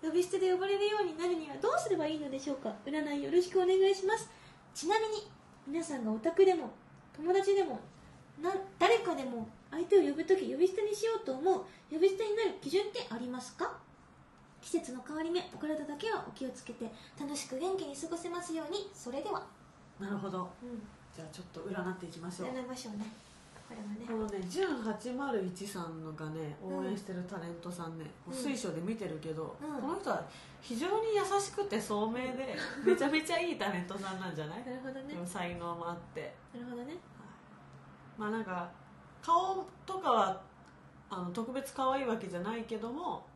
[0.00, 2.72] 呼び捨てで呼ばれるようになるにはどうすればいいのでしょうか。
[2.86, 4.30] 占いよろしくお願いします
[4.74, 5.30] ちなみに
[5.66, 6.70] 皆さんがオタクでも
[7.16, 7.80] 友達でも
[8.42, 13.76] な誰かでも相手を呼ぶとき呼び捨てにしようと思う呼び捨てになる基準ってありますか？
[14.60, 18.90] 季節の変わり目お体だけはお気をつけて楽しく元気に過ごせますように。
[18.94, 19.46] それでは。
[20.00, 20.48] なるほど。
[20.62, 20.82] うん。
[21.14, 22.48] じゃあちょっと占っていきましょう。
[22.48, 23.06] やりましょうね
[23.68, 24.06] これはね。
[24.06, 28.34] このね純801さんのがね応援してるタレントさんね、うん。
[28.34, 29.80] 水晶で見てるけど、うん。
[29.82, 30.24] この人は
[30.60, 34.64] 非常に優しくて聡明で めちゃめちゃいいタレントさんなんじゃない？
[34.64, 35.02] なるほどね。
[35.08, 36.34] でも才能もあって。
[36.54, 36.96] なるほどね。
[38.16, 38.70] まあなんか
[39.22, 40.40] 顔とかは
[41.10, 43.26] あの特別可愛いわけじゃないけども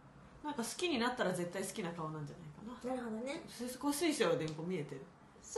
[0.43, 2.49] なんか好きになったら絶対好きな顔なんじゃない
[2.81, 2.95] かな。
[2.97, 3.43] なるほどね。
[3.49, 5.03] そこ水晶でこう見えてる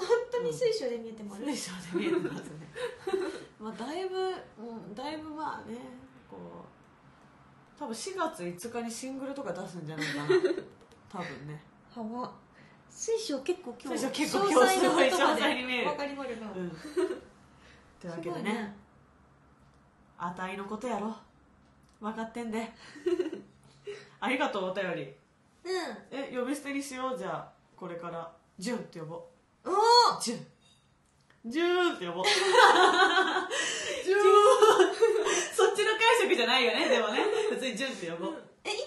[0.03, 2.69] 本当に水晶で見えてもらう、水晶で見えてますね。
[3.61, 4.17] まあだいぶ、
[4.59, 5.79] うん、だいぶまあね
[6.29, 10.29] こう多分4月5日にシングルとか出すんじゃないかな。
[11.09, 11.63] 多分ね。
[11.95, 12.33] はわ
[12.91, 15.89] 水晶結構今日水晶結構今日すごい詳細に見える。
[15.89, 16.71] わかりまるな、うん。
[18.01, 18.77] というわけでね
[20.19, 21.15] あたいのことやろ。
[22.01, 22.73] 分かってんで。
[24.21, 25.03] ありがとうお便り。
[25.03, 25.17] う
[26.11, 29.19] え呼び捨てにしようじゃあこれから「ジュン」って呼ぼう。
[29.19, 29.34] ん
[29.65, 30.47] おおジュン
[31.47, 32.25] ジューンって呼ぼう。
[32.25, 34.21] ジューン
[35.55, 37.21] そっちの解釈じゃないよねでもね。
[37.51, 38.43] 普通にジュンって呼ぼう。
[38.65, 38.81] え今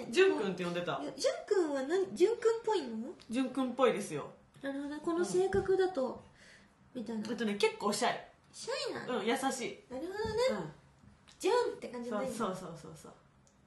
[0.00, 1.00] までジュン君って呼んでた。
[1.16, 2.88] ジュン君は何ジュン君っぽいの？
[3.28, 4.30] ジュン君っぽいですよ。
[4.62, 4.96] なるほど。
[5.00, 6.22] この性格だと、
[6.94, 7.22] みたいな。
[7.28, 8.20] えっとね結構シャイ。
[8.52, 9.84] シャイな、うん優しい。
[9.90, 10.40] なるほどね。
[10.50, 10.72] うん。
[11.38, 13.12] ジュンって感じじゃないそうそうそうそうそう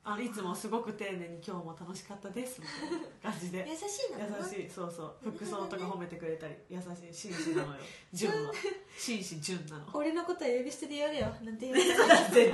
[0.08, 3.65] あのいつもすごく丁寧に今日も楽しかったですみたいな感じで。
[3.68, 5.32] 優しいのかな優しいそうそう。
[5.32, 7.80] 服装とか褒めてくれたり優しい紳士なのよ。
[8.13, 8.52] 純は
[8.96, 9.86] 紳士純なの。
[9.94, 11.82] 俺のことは呼び捨てでやるよなんて言うの？
[11.82, 12.54] 絶対だっ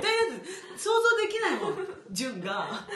[0.78, 1.76] 想像できないもん。
[2.10, 2.86] 純が。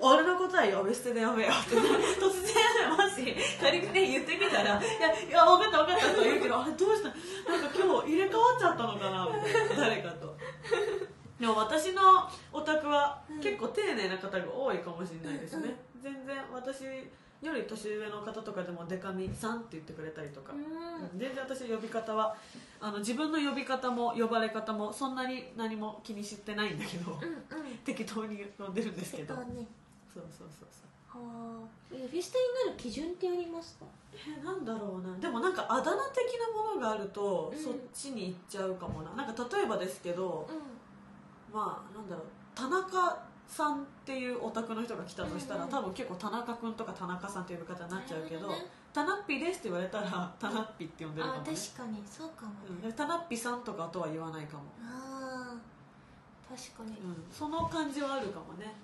[0.00, 7.08] 俺のことは呼び捨てで呼べよって突然もし仮にね言ってみたら「いやいや分かった分かった」とは言うけどあれどうした？
[7.50, 9.76] なんか今日入れ替わっちゃったのかなみたいな。
[9.76, 10.36] 誰かと。
[11.38, 12.00] いでも私の
[12.52, 13.40] お宅はうん。
[13.40, 16.84] 結構丁寧な方が多いかもしれないですね、全然私
[17.42, 21.18] より年上の方とかでもデカミさんって言ってくれたりとか、うん。
[21.18, 22.34] 全然私呼び方は
[22.80, 27.76] あの自分の呼び方も呼ばれ方もそんなに何も気にしてないんだけど、うんうん。
[27.84, 29.34] 適当に呼んでるんですけど。
[29.34, 29.44] そう
[30.14, 31.94] そうそうそうはあ。
[31.94, 33.84] 呼び捨てになる基準ってありますか？
[34.14, 35.14] えなんだろうな。
[35.18, 37.62] でもなんかあだ名的なものがあると、うん。
[37.62, 39.10] そっちに行っちゃうかもな。
[39.12, 40.56] なんか例えばですけど、うん
[41.54, 56.90] まあなんだろう田中さんっていうオタクの人が来たとしたら、多分結構田中君とか田中さんっていう呼び方になっちゃうけどなるほどね「タナッピです」って言われたら「タナッピ」って呼んでるかあも、ね、確かにそうかもうんね、でタナッピさんとかとは言わないかも、ああ確かに。
[57.00, 58.74] うん、その感じはあるかもね。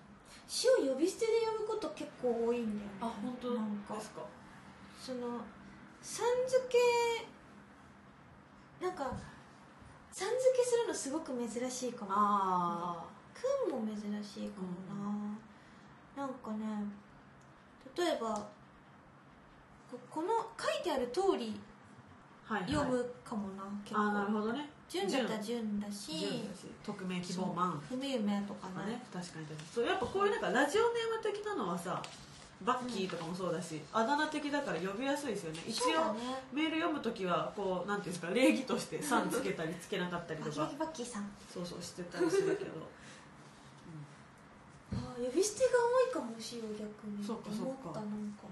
[0.47, 3.55] 死を呼び捨てで呼ぶこと結構多いんだよねあ本当？
[3.55, 3.95] なんか。
[3.95, 4.21] ですか？
[5.01, 5.41] その
[6.03, 6.77] さん付
[8.81, 9.13] けなんか
[10.13, 12.11] さん付けするのすごく珍しいかも。
[12.13, 14.69] あくんも珍しいかも
[16.17, 16.85] な、なんかね
[17.97, 18.35] 例えば
[19.91, 21.59] ここの書いてある通り
[22.49, 24.01] 読むかもな、結構。
[24.03, 24.69] ああなるほどね。
[24.89, 26.49] 純だったら純だし。
[26.85, 29.03] 匿名希望マン不明名とかねね。
[29.13, 29.69] 確かに確かに。
[29.73, 32.03] そうやっぱこういうなんかラジオネーム的なのはさ
[32.63, 35.61] バッキーとかもそうだし、あだ名的だから呼びやすいですよね。
[35.67, 36.15] 一応、
[36.53, 40.71] メール読む時はこうなんていうんですか礼儀として「さん」つけたりつけなかったりとか。
[40.79, 41.31] バッキーさん。
[41.53, 42.71] そうそうしてたりするけど。
[44.93, 47.25] あー呼び捨てが多いかもしれない逆に。
[47.25, 47.65] そっかそっか。
[47.65, 48.45] 思ったなんか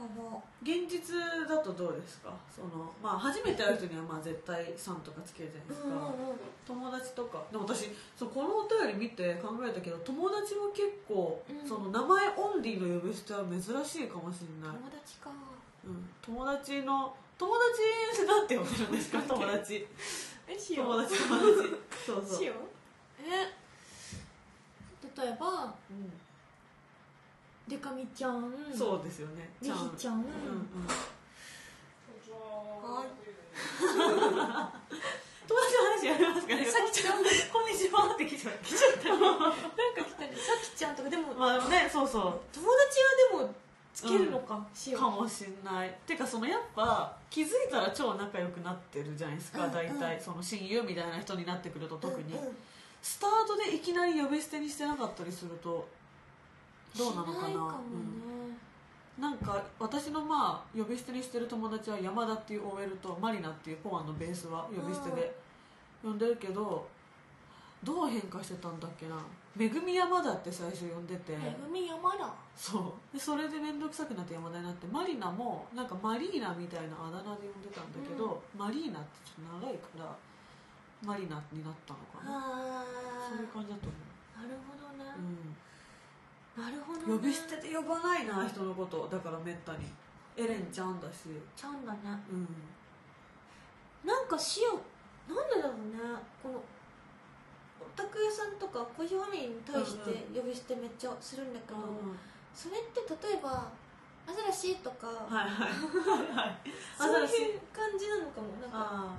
[0.00, 1.16] 幅現実
[1.48, 2.32] だとどうですか？
[2.54, 6.12] その、まあ、初めて会う人にはまあ絶対「さん」とかつけるじゃないですか、
[6.66, 7.42] 友達とか。
[7.52, 11.68] でも私そうこのお便り見て考えたけど友達も結構、うん。
[11.68, 15.30] その名前オンリーの呼び捨ては珍しいかもしれない、友達か。
[15.84, 17.54] うん、友達の友
[18.12, 19.20] 達なんて呼んでるんですか？
[19.28, 19.86] 友達。
[20.46, 21.76] え友達友達。
[22.06, 22.52] そうそう、塩
[23.22, 23.54] え
[25.16, 25.92] 例えばう
[27.70, 28.50] デカミちゃん。
[28.50, 29.48] ん、そうですよね。
[29.62, 30.20] ねひちゃん、うん。
[30.20, 30.26] うん
[32.82, 33.06] はい
[35.46, 37.14] 友達の話やりますかねさきちゃん。
[37.14, 37.22] こん
[37.66, 39.08] にちはって来ちゃ来ちゃった。
[39.08, 39.54] なんか
[40.04, 40.34] 来たね。
[40.34, 42.40] さきちゃんとかでも、まあねそうそう。
[42.52, 43.54] 友達はでも
[43.94, 45.96] つけるのか、塩かもしんない。
[46.06, 49.72] てかそのやっぱ気づいたら超仲良くなってるじゃないですか、うん。
[49.72, 50.20] 大体。
[50.20, 52.56] その親友みたいな人になってくると特に、うんうん。
[53.02, 55.86] スタートでいきなり呼び捨てにしてなかったりすると
[56.96, 57.36] どうなのかな？
[57.36, 57.54] しなね、
[57.92, 58.20] うん
[59.20, 65.36] なんか私のまあ呼び捨てにしてる友達は山田っていう OL とマリナっていうポアンのベースは呼び捨てで
[66.02, 66.88] 呼んでるけど
[67.84, 69.16] どう変化してたんだっけな？
[69.54, 72.32] めぐみ山田って最初呼んでて、めぐみ山だ？
[72.56, 73.12] そう。
[73.12, 80.16] でそれで面倒くさくなって山田になってマリナもなんかマリーナみたいなあだ名で呼んでたんだけど、マリーナってちょっと長いから
[81.04, 82.80] マリナになったのかな。
[82.80, 82.84] あ
[83.28, 83.92] そういう感じだと思
[84.40, 85.20] なるほどね、う、
[86.60, 89.08] なるほど、ね、うん、呼び捨てで呼ばないな人のこと。
[89.10, 89.88] だからめったに。
[90.36, 91.32] エレンちゃんだし。
[91.56, 91.98] ちゃんだね。
[92.30, 92.48] うん。
[94.04, 94.76] なんか塩
[95.34, 95.98] なんでだろうね。
[96.42, 96.62] この
[97.80, 101.80] お宅屋さんとかコーヒーファミリーに対して呼び捨てめっちゃするんだけど、
[102.54, 103.68] それって例えば
[104.28, 106.72] 「アザラシ」とか、 はいはい。
[106.96, 108.48] そういう感じなのかも。
[108.60, 109.14] なんかあ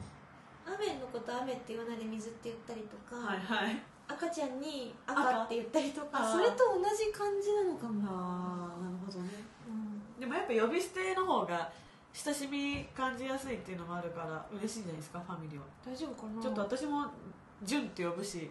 [0.66, 3.82] 雨のこと雨って言わないで水って言ったりとか、あはいはい
[4.14, 5.44] 赤ちゃんに赤？
[5.44, 6.20] って言ったりとか。
[6.20, 9.30] 赤それと同じ感じなのかも、ああなるほどね。
[9.68, 9.72] う
[10.18, 10.20] ん。
[10.20, 11.72] でもやっぱ呼び捨ての方が
[12.14, 15.66] 親しみ感じやすいっていうのもあるから嬉しいんじゃないですかファミリーは。
[15.86, 16.42] 大丈夫かな？
[16.42, 17.08] ちょっと私も
[17.64, 18.50] 「純」って呼ぶし。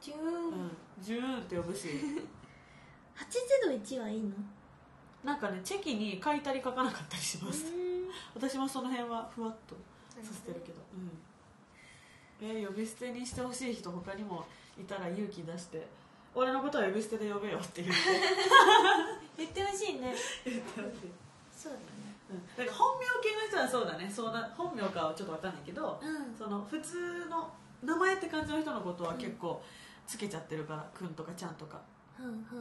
[0.00, 1.88] 十「うん、純」って呼ぶし。
[3.14, 4.30] 801はいいの？
[5.22, 7.66] なんかねチェキに書いたり書かなかったりします。
[7.66, 8.08] うん。
[8.34, 9.74] 私もその辺はふわっと
[10.22, 10.80] させてるけど、
[12.40, 14.44] うん、えー呼び捨てにしてほしい人他にも
[14.78, 15.86] いたら勇気出して
[16.34, 18.02] 俺のことは呼び捨てで呼べよって言って。
[19.36, 20.14] 言ってほしいね。
[20.44, 21.12] 言ってほしい。
[21.54, 21.84] そうだね。
[22.30, 24.10] うんだから本名系の人はそうだね。
[24.10, 26.34] そうだ本名かはちょっと分かんないけどうん。
[26.34, 27.50] その普通の
[27.82, 29.62] 名前って感じの人のことは結構
[30.06, 31.80] つけちゃってるから「くん」とか「ちゃん」とか、
[32.18, 32.34] うんうん。
[32.34, 32.60] 確か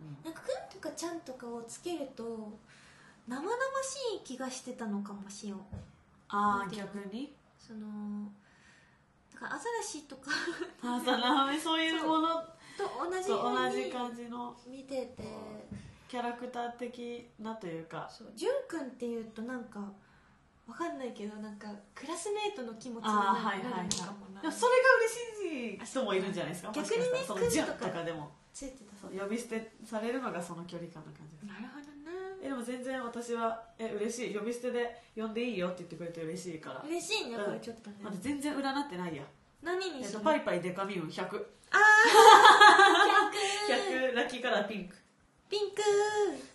[0.00, 0.16] にね。
[0.24, 2.58] なんか「くん」とか「ちゃん」とかをつけると
[3.28, 5.60] 生々しい気がしてたのかもしよう
[6.28, 7.34] ああ逆に？
[7.58, 8.30] その
[9.40, 10.30] なんかアザラシとか。
[10.82, 12.28] あさなそういうもの。
[12.76, 14.56] と同じ同じに感じの。
[14.66, 15.24] 見てて。
[16.08, 18.08] キャラクター的なというか。
[18.10, 19.80] そうじゅんくんっていうとなんか
[20.66, 23.70] わかんないけどなんかクラスメートの気持ちになるはいはいはい。
[23.70, 26.72] なるのかもなでもそれが嬉しい人もいるんじゃないですか。
[26.72, 27.36] 逆にねもしかしたら。
[27.36, 28.30] そのジとかでも。
[28.52, 28.96] ついてた。
[28.96, 31.35] そう呼び捨てされるのがその距離感な感じ
[32.46, 34.34] えでも全然私はえ嬉しい。
[34.34, 36.76] 呼び捨てで呼んでいいよって言ってくれて嬉しいから。
[36.76, 37.44] な嬉しいねうん。
[37.44, 37.96] これちょっとね。
[38.02, 39.24] まだ全然占ってないやえっ
[39.60, 41.26] と、何にするパイパイデカミウン100あー
[44.06, 44.94] 100 100ラッキーカラーピンク。
[45.50, 45.82] ピンク。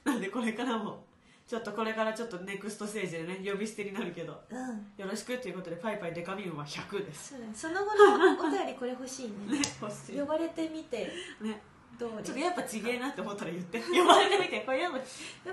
[0.10, 1.04] なんでこれからも
[1.45, 4.58] ちょっとこれからちょっとネクストステージでね呼び捨てになるけどうん。
[4.97, 7.30] よろしくということでパイパイデカミウンは100です。
[7.32, 7.51] そうだね。
[7.54, 9.60] その後のお便りこれ欲しいね。
[9.60, 10.19] ね欲しい。
[10.19, 11.12] 呼ばれてみて。
[11.41, 11.62] ね
[11.97, 13.80] ちょっとやっぱちげえなって思ったら言って。
[13.82, 14.62] 呼ばれてみて。
[14.62, 15.04] これやっぱや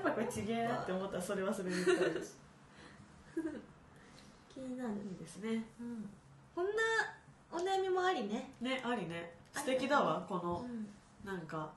[0.01, 2.38] っぱこれちげえなって思ったらそれはそれで言ったらいいです。
[4.48, 5.64] 気になる、いいですね。
[5.81, 6.11] うん、
[6.55, 6.72] こんな
[7.53, 8.53] お悩みもありね。
[8.61, 9.35] ねありね。
[9.53, 10.88] 素敵だわこのうん。
[11.24, 11.70] なんか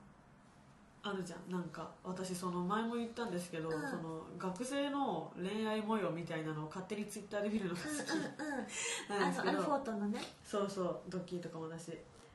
[1.04, 1.52] あるじゃん。
[1.52, 3.82] なんか私その前も言ったんですけど、うん。
[3.82, 7.90] その学生の恋愛模様みたいなのを勝手にツイッターで見るのが好き。
[7.90, 9.22] うんうんうん。
[9.22, 10.22] なんですけあのアルフォどートのね。
[10.44, 11.92] そうそうドッキリとかもだし。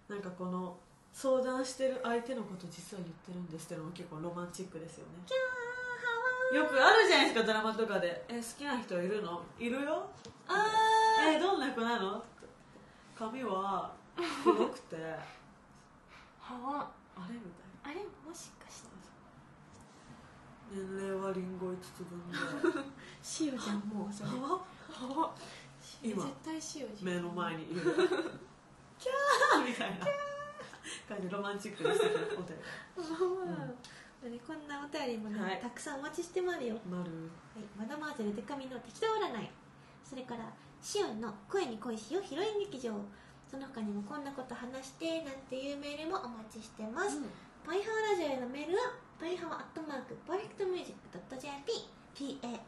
[0.09, 0.77] なんかこの
[1.17, 5.25] 相談してる相手のこと実は言ってるんですってのも結構ロマンチックですよね。
[6.59, 9.43] よくあるじゃないですかドラマとかで「え好きな人いるの？
[9.59, 10.07] いるよ」
[10.47, 10.65] あ
[11.35, 12.23] えどんな子なの?」
[13.19, 13.95] 髪は
[14.45, 14.97] 黒くて。
[15.01, 15.17] ー
[16.39, 17.35] はわあれ？
[17.35, 17.99] みたいな。
[17.99, 18.05] あれ？
[18.29, 18.89] もしかして。
[20.71, 22.37] 年齢はリンゴ5つ分で
[23.41, 24.13] 塩じゃんもう。
[24.13, 25.35] それはわはわ
[26.03, 26.25] 今
[27.01, 27.81] 目の前にいる。
[29.01, 29.65] キャー！
[29.65, 30.07] みたいな
[31.09, 32.57] 感じロマンチックでしたけどお便
[32.97, 34.31] うん。
[34.33, 37.11] ねこんなお便りもね、はいたくさんお待ちしてまるよ、はい、り丸
[37.77, 39.51] マドモアゼルでか美の適当占い。
[40.03, 42.95] それからシオンの声に恋しようヒロイン劇場。
[43.51, 47.23] その他にもこんなこと話してなんていうメールもお待ちしてます、
[47.65, 52.59] パイハワラジオへのメールはパイハワアットマークパーフェクトミュージック .jp PAIHAWA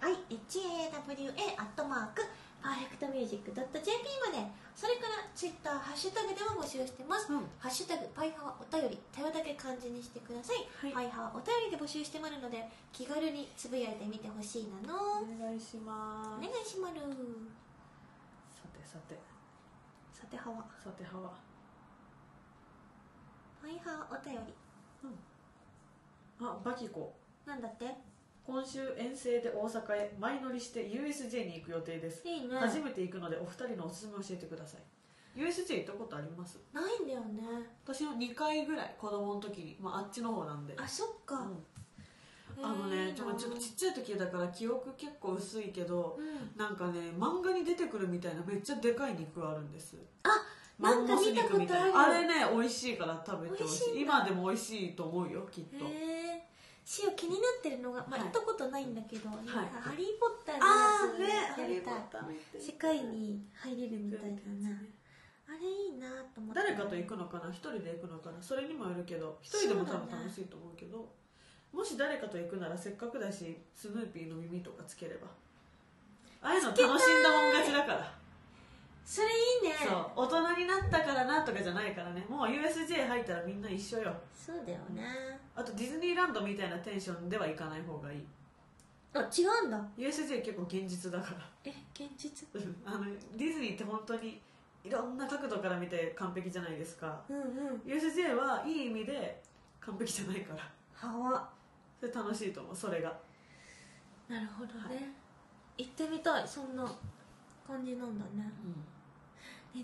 [1.57, 2.22] アットマーク
[2.62, 3.62] パーフェクトミュージック .jp
[4.26, 4.46] まで。
[4.78, 7.42] それからツイッターハッシュタグでも募集してます、うん。
[7.58, 10.92] ハッシュタグパイハワお便り手話だけ漢字にしてください、はい。
[10.94, 17.18] パイハワお便りで募集してまるので気軽につぶやいてみてほしいなの、お願いしまお願いしまるす。
[18.54, 19.18] さてさて。
[20.14, 20.64] さてはわ。
[20.78, 21.34] さてはわ。
[23.60, 24.54] パイハワお便り。
[26.40, 27.12] あバキコ
[27.46, 27.86] なんだって？
[28.48, 32.26] 今週遠征で大阪へ前乗りして USJ に行く予定です。
[32.26, 32.56] いいね。
[32.58, 34.80] 初めて行くのでお二人のおすすめ教えてください。
[35.38, 36.58] USJ 行ったことあります？
[36.72, 37.42] ないんだよね。
[37.84, 40.74] 私も2回ぐらい子供の時に、まあ、あっちの方なんで。
[40.78, 41.46] あそっか、
[42.56, 42.64] うん。
[42.64, 46.58] あのねちょちょっとちっちゃい時だから記憶結構薄いけどうん。
[46.58, 49.94] なんかね漫画に出てくるみたいなめっちゃでかい肉あるんです。
[50.22, 50.28] あ
[50.82, 51.58] なんか見たことある。
[51.58, 52.00] マンモス肉みたいな。
[52.00, 54.00] あれね美味しいから食べてほしい。
[54.00, 55.84] 今でも美味しいと思うよきっと。
[55.84, 56.17] へえ
[56.88, 58.20] 塩気になってるのが、まあ、はい。
[58.20, 59.68] 行ったことないんだけど、なんかはい。
[59.68, 62.01] ハリー・ポッターあのやつやりたい。
[62.59, 64.37] 世界に入れるみたいだ
[64.68, 64.72] な
[65.48, 66.61] あれいいなと思って。
[66.61, 67.51] 誰かと行くのかな？
[67.51, 68.40] 一人で行くのかな？
[68.40, 71.09] それにもよるけど一人でも多分楽しいと思うけど
[71.72, 75.29] もし誰かと行くならせっかくだしスヌーピーの耳とかつければ。
[76.40, 76.87] ああいうの楽しん
[77.22, 78.17] だもん勝ちだから
[79.08, 79.30] それい
[79.66, 79.74] いね。
[79.88, 80.10] そう。
[80.14, 82.26] 大人になったからなとかじゃないからね。
[82.28, 84.14] もう USJ 入ったらみんな一緒よ。
[84.34, 85.02] そうだよね。
[85.56, 88.26] あとディズニーランドみたいなテンションでは行かない方がいい。
[89.14, 89.82] あ違うんだ。
[89.96, 91.40] USJ 結構現実だから。
[91.64, 92.46] え現実？
[92.52, 92.76] うん。
[92.84, 94.42] あのディズニーって本当に
[94.84, 97.18] いろんな角度から見て完璧じゃないですか。
[97.30, 97.80] うんうん。
[97.86, 99.42] USJ はいい意味で
[99.80, 100.70] 完璧じゃないから。
[100.92, 101.48] はわ。
[101.98, 103.18] それ楽しいと思うそれが。
[104.28, 105.00] なるほどね、は
[105.78, 106.84] 行ってみたいそんな
[107.66, 108.42] 感じなんだね。
[108.44, 108.97] ね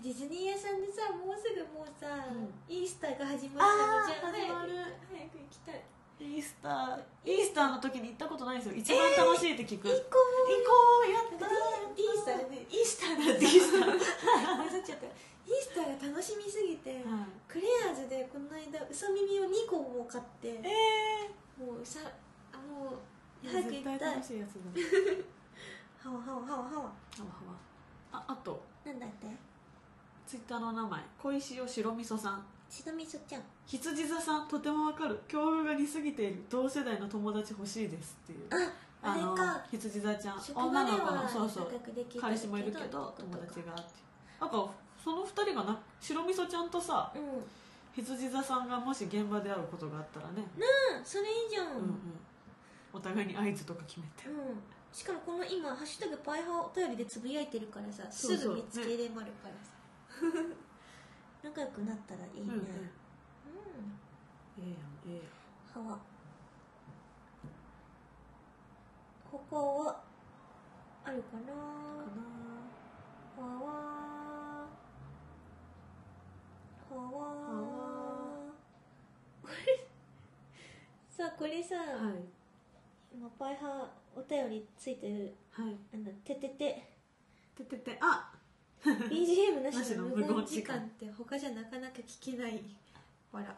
[0.01, 2.49] ディズニー屋さんでさもうすぐもうさ、うん。
[2.67, 4.71] イースターが始まるのじゃあー始まる。
[5.11, 5.81] 早く行きたい。
[6.19, 7.29] イースター。
[7.29, 8.75] イースターの時に行ったことないんですよ。
[8.75, 11.11] 一番楽しいって聞く、行行ここう。
[11.11, 13.33] やったイースターイースターだ。
[13.35, 14.57] イースター。
[14.57, 15.05] 混ざっちゃった。
[15.05, 21.29] イースターが楽しみすぎて、はクレアーズでこの間うさ耳を2個も買っていえ
[21.61, 21.99] もうさ
[22.51, 22.97] あも
[23.43, 23.95] うー、早く行きた。
[23.95, 26.09] い楽しいやつだ。
[26.09, 27.59] はわはわはわはわはわはわ
[28.11, 28.63] ああと。
[28.85, 29.27] なんだって？
[30.25, 32.45] ツイッターの名前小石尾白味噌さん。
[32.69, 33.41] 白味噌ちゃん。
[33.65, 35.19] 羊座さんとてもわかる。
[35.27, 36.43] 境遇が似すぎている。
[36.49, 38.39] 同世代の友達欲しいですっていう。
[39.01, 40.41] ああれのか羊座ちゃん。
[40.55, 41.67] 女の子のはそうそう。
[42.19, 43.83] 彼氏もいるけど友達がって
[44.39, 44.71] なんか
[45.03, 47.21] その二人がな白味噌ちゃんとさうん。
[47.21, 47.27] うん
[47.95, 50.45] 羊座さんがもし現場で会うことがあったらね、
[51.01, 51.99] それいいじゃん、うんうん、
[52.91, 54.27] お互いに合図とか決めて。
[54.27, 54.59] うん。
[54.91, 59.74] しかもこの今「ハッシュタグパイハワお便り」でつぶやいてるからさすぐ見つけれまるからさ、
[61.43, 62.43] 仲良くなったらいいね。
[62.43, 62.57] うんうん。
[62.57, 62.65] うん、
[64.59, 65.15] ええやんええ
[65.75, 65.85] やん。
[65.87, 65.93] は。
[65.93, 65.99] わ
[69.31, 70.03] 他は
[71.03, 71.43] あるかな。
[71.43, 72.25] かな。
[73.37, 74.67] は。
[76.89, 77.01] わは。
[77.01, 77.75] わ
[79.41, 79.87] これ
[81.09, 82.23] さこれさ、はい。
[83.13, 85.35] 今パイハワお便りついてる。
[85.51, 85.75] はい。
[85.93, 86.89] あのててて。
[87.55, 87.97] ててて。
[88.01, 88.31] あ
[89.09, 92.61] BGM なしのの無無言時間って他じゃなかなか聞けない。
[93.31, 93.55] ほら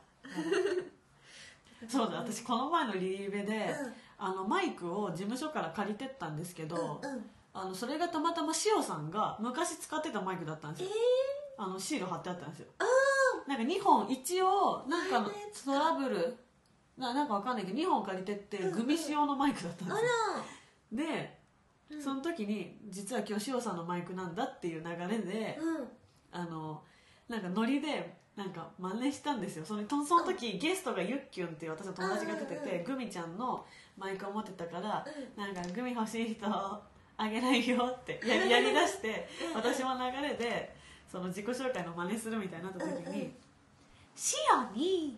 [1.87, 3.93] そうだ私この前のリリーベで、うん。
[4.19, 7.25] あのマイクを事務所から借りてったんですけど、うんうん。
[7.53, 10.89] あのそれがたまたましおさんが昔使ってたマイクだったんですよ、
[11.57, 12.67] あのシール貼ってあったんですよ。
[13.47, 15.31] なんか2本一応なんか
[15.65, 16.35] トラブル
[16.97, 18.73] ななんかわかんないけど2本借りてってうんうん。
[18.79, 21.13] グミ仕様のマイクだったんあですよ、ら。
[21.13, 21.36] で
[21.89, 22.01] うん。
[22.01, 25.87] その時に実は今日しおさんのマイクなんだっていう流れで、うん。
[26.31, 26.81] あの
[27.27, 29.65] なんかノリでなんか真似したんですよ。
[29.65, 33.65] そのとその時ゲストがゆっきゅんっていう私の友達が出てうんうんてグミちゃんの
[33.97, 36.81] マイクを持ってたからうなんかグミ欲しい人あ
[37.27, 40.75] げないよってややりだして私も流れで
[41.11, 43.13] その自己紹介の真似するみたいになった時うんうん。
[43.13, 43.33] に
[44.15, 45.17] 「しおに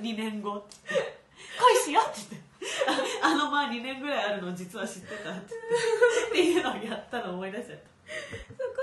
[0.00, 1.20] 2年後」 って言って
[1.58, 2.53] 「恋しよ」って言って
[3.22, 7.88] あ あのまあ2年ぐらいあるの実は知ってたってっていうのをやったの思い出しちゃった。
[8.64, 8.82] そこ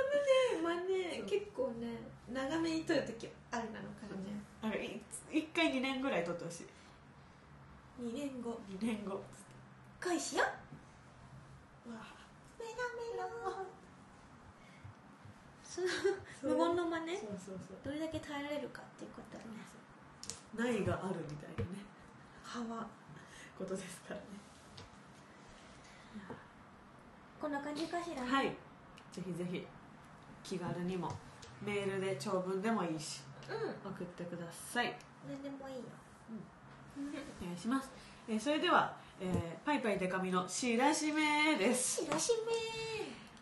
[0.61, 1.99] のねまあね結構ね
[2.32, 4.69] 長めに撮る時あるなのからねな。
[4.69, 5.01] んかい
[5.32, 6.67] 一回2年ぐらい撮ってほしい。
[8.01, 8.59] 2年後。
[8.69, 9.21] 2年後。
[10.03, 10.43] 恋しよ。
[10.43, 10.51] わ
[12.59, 13.29] メラメラ
[15.63, 15.88] その
[16.41, 17.17] 無言の真似？
[17.17, 17.77] そうそうそう。
[17.86, 19.61] どれだけ耐えられるかっていうことだね。
[20.53, 21.79] ないがあるみたいなね。
[22.43, 22.86] 歯は
[23.62, 24.22] ことですからね。
[27.39, 28.24] こんな感じかしら。
[28.24, 28.47] はい。
[29.12, 29.66] ぜひぜひ
[30.43, 31.12] 気軽にも
[31.62, 33.91] メールで長文でもいいしうん。
[33.91, 34.95] 送ってください。
[35.28, 35.82] 何でもいいよ。
[36.97, 37.89] お願いします、
[38.28, 42.34] えーそれでは、えーパイパイデカミの知らしめです、しらし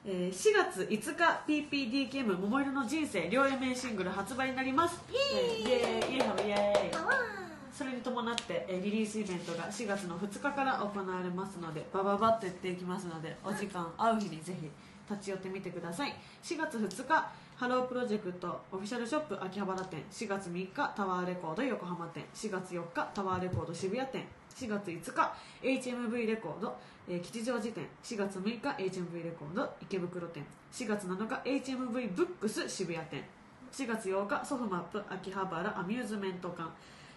[0.05, 5.01] えー4月5日 PPDKM 桃色の人生両 A 面シングル発売になります。
[5.11, 5.61] イエーイ。
[5.61, 7.38] イエーイイエーイ
[7.79, 14.69] それに伴ってリリースイベントが4月の2日から行われますのでバババッとやっていきますのでお時間合う日にぜひ
[15.09, 16.13] 立ち寄ってみてください。
[16.43, 20.03] 4月2日ハロープロジェクトオフィシャルショップ秋葉原店。
[20.11, 22.25] 4月3日タワーレコード横浜店。
[22.35, 24.27] 4月4日タワーレコード渋谷店。
[24.53, 26.75] 4月5日 HMV レコード、
[27.07, 27.87] えー吉祥寺店。
[28.03, 30.45] 4月6日 HMV レコード池袋店。
[30.73, 31.35] 4月7日
[31.71, 33.23] HMV ブックス渋谷店。
[33.71, 36.69] 4月8日ソフマップ秋葉原アミューズメント館。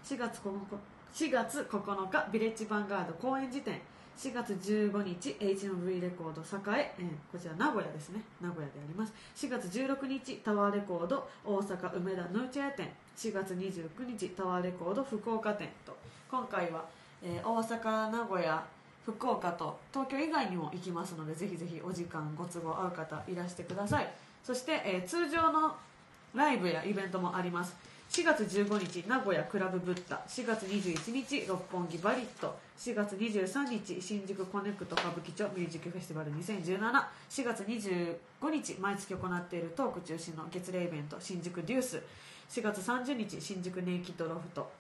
[0.05, 3.81] 4月9日4月9日ビレッジヴァンガード高円寺店
[4.17, 6.43] 4月15日 HMV レコード
[6.73, 7.03] 栄、え。
[7.03, 8.21] ーこちら名古屋ですね。
[8.41, 9.13] 名古屋であります。
[9.35, 12.91] 4月16日タワーレコード大阪梅田ヌーチェア店。
[13.17, 15.97] 4月29日タワーレコード福岡店と。
[16.31, 16.85] 今回は、
[17.23, 18.63] えー大阪名古屋
[19.05, 24.13] 福岡と東京以外にも行きますのでぜひぜひお時間ご都合合う方いらしてください。
[24.45, 25.75] そして、えー通常の
[26.35, 27.75] ライブやイベントもあります。
[28.13, 30.21] 4月15日名古屋クラブブッダ。
[30.29, 32.55] 4月21日六本木バリット。
[32.79, 36.31] 4月23日新宿コネクト歌舞伎町ミュージックフェスティバル。
[36.33, 38.17] 20274月25
[38.51, 41.17] 日毎月行っているトーク中心の月例イベント。
[41.21, 42.03] 新宿デュース。
[42.51, 44.71] 4月30日新宿ネイキッドロフト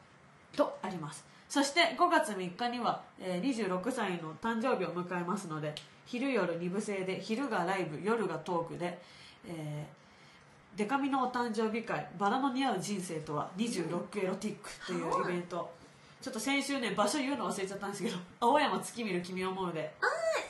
[0.55, 1.25] とあります。
[1.49, 5.75] そして5月3日には、えー26歳の誕生日を迎えますので
[6.05, 8.99] 昼夜2部制で昼がライブ夜がトークで、
[9.49, 10.02] えー
[10.77, 15.71] デカミのお誕生日会「バラの似合う人生とは26エロティック」というイベント、
[16.21, 19.95] ちょっと先週ね場所言うの忘れちゃったんですけど青山月見る君を思うで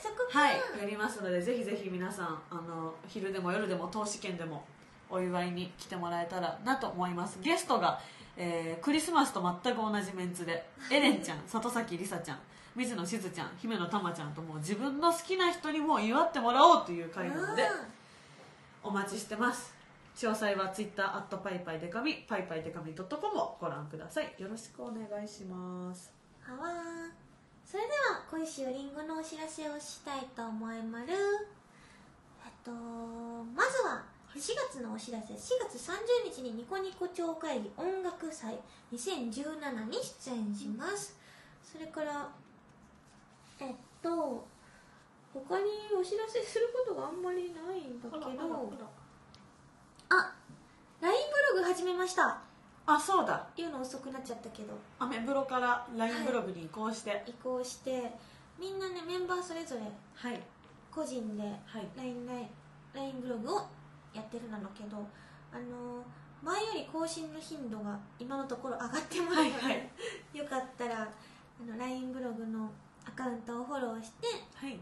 [0.01, 0.39] そこか。
[0.39, 4.65] はいやりますのでぜひぜひ皆さんあの昼でも夜でも投資券でも
[5.09, 7.39] お祝いに来てもらえたらなと思います。
[7.41, 7.99] ゲストが、
[8.37, 12.39] えークリスマスと全く同じメンツでエレンちゃん里崎りさちゃん
[12.75, 17.69] 水野しずちゃん姫野たまちゃんともう自分の好きな人にも祝ってもらおうという会なので
[18.81, 19.72] お待ちしてます
[20.15, 24.33] 詳細は Twitter アットパイパイデカミパイパイデカミ .com をご覧ください。
[24.37, 26.13] よろしくお願いします。
[26.41, 27.23] はわー。
[27.65, 31.07] それでは小石よりんごのお知らせをしたいと思いまる
[32.45, 34.03] えっとまずは
[34.35, 34.39] 4
[34.69, 35.33] 月のお知らせ。
[35.33, 35.37] 4
[35.67, 38.59] 月30日にニコニコ超会議音楽祭
[38.93, 41.17] 2017に出演します。
[41.63, 42.29] それから
[43.59, 44.45] えっと
[45.33, 45.65] 他に
[45.99, 49.02] お知らせすることがあんまりないんだけど
[50.13, 50.31] あ
[51.01, 51.15] LINE
[51.55, 52.37] ブログ始めました。
[52.85, 53.47] あそうだ。
[53.57, 54.73] 言うの遅くなっちゃったけど。
[54.99, 57.23] アメブロから LINE ブログに移行して。
[57.25, 58.11] 移行して
[58.59, 60.39] みんなねメンバーそれぞれはい。
[60.91, 61.87] 個人ではい。
[61.97, 62.27] LINE,
[62.93, 63.57] LINE ブログを
[64.13, 64.97] やってるなのけど
[65.51, 66.03] あの
[66.43, 69.89] 前より更新の頻度が今のところ上がってますので、はいはい。
[70.37, 72.69] よかったらあの LINE ブログの
[73.03, 74.79] アカウントをフォローしてはい。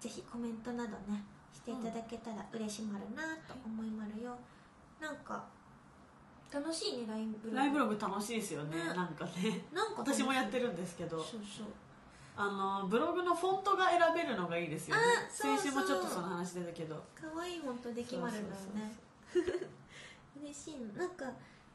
[0.00, 1.22] ぜひコメントなどね
[1.52, 4.36] していただけたら嬉しまるなと思いまるよ、
[5.00, 5.44] なんか
[6.52, 7.56] 楽しいね LINE ブログ。
[7.56, 8.84] LINE ブログ楽しいですよねね。
[8.84, 9.64] なんかね。
[9.72, 11.18] なんか私もやってるんですけど。
[11.18, 11.66] そうそう。
[12.36, 12.46] あ
[12.82, 15.02] のブログのフォントが選べるのがいいですよね。
[15.02, 15.62] あそうそう。
[15.62, 17.02] 先週もちょっとその話出たけど。
[17.14, 18.96] 可愛い本当できまるんだよね。
[20.42, 20.92] 嬉しいの。
[20.94, 21.26] なんか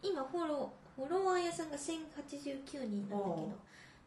[0.01, 3.51] 今フォローフォロワー屋さんが1089人なんだけおど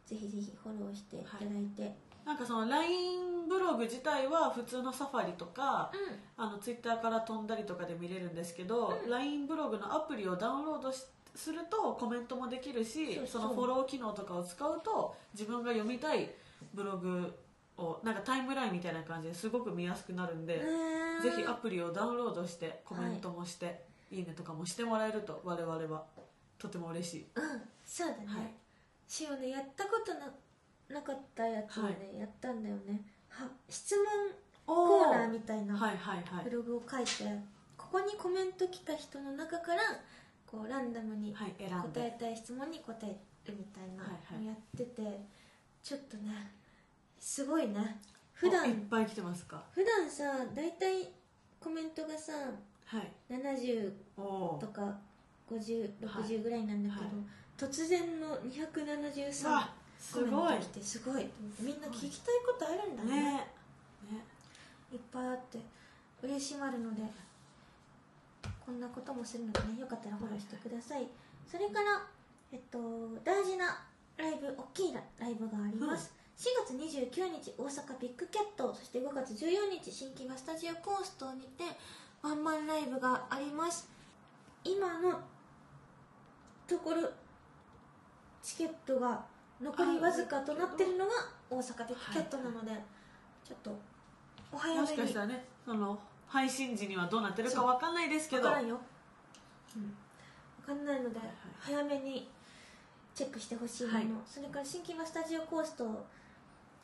[0.06, 1.94] ぜひぜひフォローしていただいて、
[2.28, 5.90] なんかその LINE ブログ自体は普通のサファリとか
[6.36, 6.44] うん。
[6.44, 9.10] あの Twitter から飛んだりとかで見れるんですけど、うん。
[9.10, 11.04] LINE ブログのアプリをダウンロードし
[11.34, 16.30] するとコメントもできるしそのフォロー機能とかを使うと自分が読みたい
[16.74, 17.32] ブログ
[17.78, 26.04] をなんかタイムラインみたいな感じですごく見やすくなるんで、うんぜひアプリをダウンロードしてコメントもして、い、いねとかもしてもらえると我々は
[26.58, 27.42] とても嬉しい、うん。
[27.84, 28.54] そうだね、はい。
[29.08, 30.32] しおねやったことな
[30.89, 33.01] なかったやつをね、やったんだよね。
[33.28, 34.05] は質問
[34.66, 36.45] コーナーみたいなはいはいはい。
[36.45, 37.24] ブログを書いて、
[37.76, 39.82] ここにコメント来た人の中から
[40.47, 43.16] こうランダムに答えでたい質問に答え
[43.47, 44.45] るみたいなはいはい。
[44.45, 45.20] のやってて、
[45.82, 46.53] ちょっとね
[47.18, 48.01] すごいね。
[48.32, 49.62] 普段おいっぱい来てますか？
[49.72, 50.24] 普段さ
[50.55, 51.09] 大体
[51.61, 52.32] コメントがさ
[52.86, 53.12] はい。
[53.30, 54.22] 70お
[54.57, 54.97] おとか
[55.51, 57.14] 5060、はいぐらいなんだけど、はい。
[57.59, 60.59] 突然の273わすごい。
[60.59, 61.28] てすごい。
[61.61, 63.22] みんな聞きたいことあるんだね。
[63.22, 63.32] ね。
[63.32, 64.24] ね。
[64.92, 65.59] いっぱいあって
[66.22, 67.03] 嬉しまるので
[68.64, 71.07] こんなこともするのでねよかったらフォローしてください。
[71.51, 72.07] それから
[72.53, 72.78] えっと
[73.24, 73.84] 大事な
[74.16, 78.74] ライブ大きいライブがあります、4月29日大阪ビッグキャット。
[78.74, 81.64] そして5月14日新木場スタジオコーストにて
[82.22, 83.88] ワンマンライブがあります。
[84.64, 85.20] 今の
[86.66, 87.09] ところ
[88.42, 89.24] チケットが
[89.61, 91.12] 残りわずかとなってるのが
[91.50, 92.70] 大阪ビッグキャットなので、
[93.44, 93.76] ちょっと
[94.52, 94.80] お早めに。
[94.82, 98.42] もしかしたらねその配信時にはどうなってるかわかんないですけど。
[98.42, 98.80] 分からんよ、
[99.76, 99.94] うん、
[100.66, 101.28] 分かんないので、はい
[101.61, 102.28] 早めに
[103.14, 104.06] チェックしてほしいもの、はい。
[104.24, 105.84] それから新木場スタジオコースト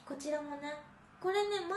[0.05, 0.75] こちらもね
[1.21, 1.69] これね前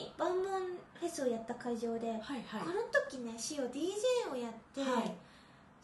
[0.00, 0.62] に万門
[0.98, 2.60] フェスをやった会場で、はいはい。
[2.60, 5.14] この時ねシオ DJ をやって、はい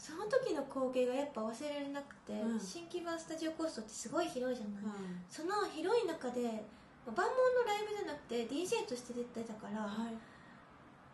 [0.03, 2.59] その時の光景がやっぱ忘れられなくて、うん。
[2.59, 5.23] 新木場スタジオコーストってすごい広いじゃない、うん。
[5.31, 6.43] その広い中で
[7.07, 10.19] 万門のライブじゃなくて DJ として出てたから、はい。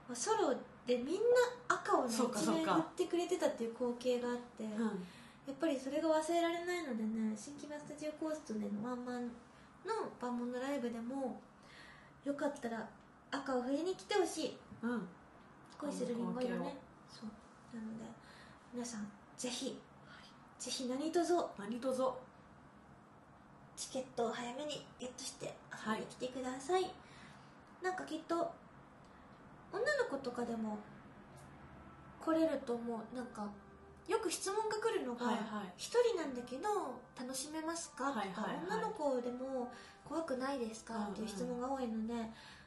[0.09, 0.57] まあソロ
[0.89, 1.21] でみん
[1.69, 5.05] な赤をね一面振ってくれてたっていう光景があって、うん。
[5.45, 9.29] やっぱりそれが忘れられないのでね新木場スタジオコーストでのワンマン
[9.85, 11.37] の万門のライブでも
[12.25, 12.89] よかったら
[13.31, 14.57] 赤を振りに来てほしい。
[14.81, 15.05] うん。
[15.77, 16.73] 恋するりんご色ね。
[17.13, 17.77] そう。
[17.77, 18.18] なので
[18.73, 19.79] 皆さんぜひ、
[20.59, 22.13] ぜひ何卒何卒。
[23.77, 25.55] チケットを早めにゲットして
[25.87, 26.91] 遊びに来てください、
[27.81, 28.35] なんかきっと
[29.73, 30.79] 女の子とかでも
[32.21, 33.17] 来れると思う。
[33.17, 33.49] なんか
[34.09, 35.73] よく質問が来るのがはいはい。
[35.77, 36.65] 一人なんだけど
[37.17, 38.57] 楽しめますか?」とか、はいはい。
[38.57, 39.71] はい女の子でも
[40.05, 42.15] 怖くないですか?」っていう質問が多いので、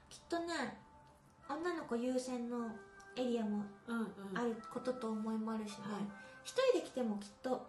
[0.10, 0.80] きっとね
[1.50, 2.70] 女の子優先の
[3.18, 4.38] エリアもうんうん。
[4.38, 6.04] あることと思いもあるしね、はい。
[6.44, 7.68] 一人で来てもきっと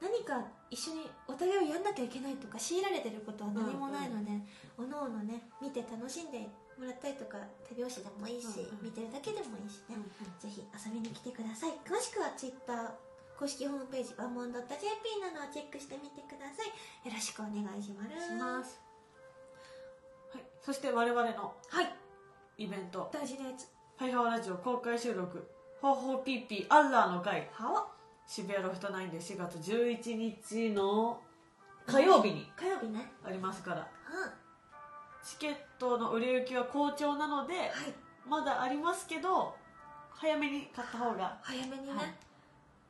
[0.00, 4.30] 何か一緒にお互いをやんなきゃいけないとか強いられてることは何もないので、
[4.76, 6.40] おのおのね見て楽しんで
[6.76, 8.84] もらったりとか手拍子でもいいし、うんうん。
[8.84, 10.04] 見てるだけでもいいしね、うん
[10.38, 11.78] ぜひ遊びに来てください。
[11.86, 12.94] 詳しくは Twitter
[13.38, 14.60] 公式ホームページバンモン .jp
[15.20, 17.08] などをチェックしてみてください。
[17.08, 18.26] よろしくお願いします。
[18.26, 18.80] します。
[20.32, 20.42] はい。
[20.60, 21.94] そして我々のはい。
[22.58, 23.10] イベント。
[23.12, 23.66] 大事なやつ
[23.96, 25.48] 「ハイハワラジオ」公開収録
[25.80, 27.86] 「ほうほうピーピーアッラーの会はわ」
[28.26, 31.22] 渋谷ロフト9で4月11日の
[31.86, 33.12] 火曜日に火曜日ね。
[33.22, 33.80] ありますから。
[33.80, 33.86] は
[35.22, 37.70] チケットの売れ行きは好調なのではい。
[38.26, 39.54] まだありますけど
[40.10, 41.38] 早めに買った方が。
[41.42, 42.14] 早めにね、はい。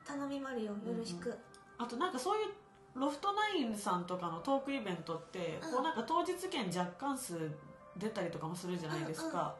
[0.05, 1.37] 頼みまるよよろしく、
[1.77, 2.53] あとなんかそういう
[2.95, 5.71] ロフトナインさんとかのトークイベントって、うん。
[5.71, 7.51] こうなんか当日券若干数
[7.97, 9.55] 出たりとかもするじゃないですか、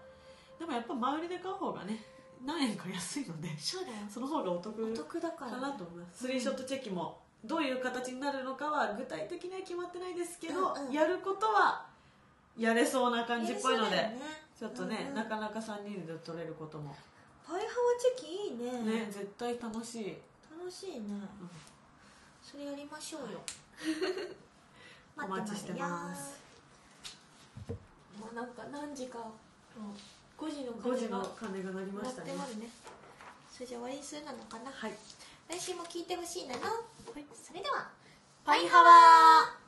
[0.60, 2.00] でもやっぱ前売りで買う方がね
[2.46, 3.98] 何円か安いのでそうだよ。
[4.10, 6.26] その方がお得お得だかからなと思います。
[6.26, 10.94] スリーショットチェキもどういう形になるのかは具体的には決まってないですけど、うんうん。
[10.94, 11.86] やることは
[12.58, 14.18] やれそうな感じっぽいので、ね。
[14.58, 15.16] ちょっとね、うんうん。
[15.16, 16.96] なかなか3人で撮れることも。
[17.48, 19.00] パイハワチェキいいね。
[19.00, 20.18] ね絶対楽しい、
[20.50, 21.22] 楽しいね、
[22.42, 23.42] それやりましょうよ。
[25.24, 26.40] お待ちしてます。
[28.20, 29.36] もうなんか何時かもう
[30.38, 32.34] 5時の5時のが鐘が鳴りましたね。
[32.34, 32.70] ね。
[33.52, 34.72] それじゃ終わりにするなのかな。
[34.72, 34.94] はい。
[35.48, 36.62] 来週も聞いてほしいなの、
[37.06, 37.90] それでは
[38.44, 39.65] パイハワー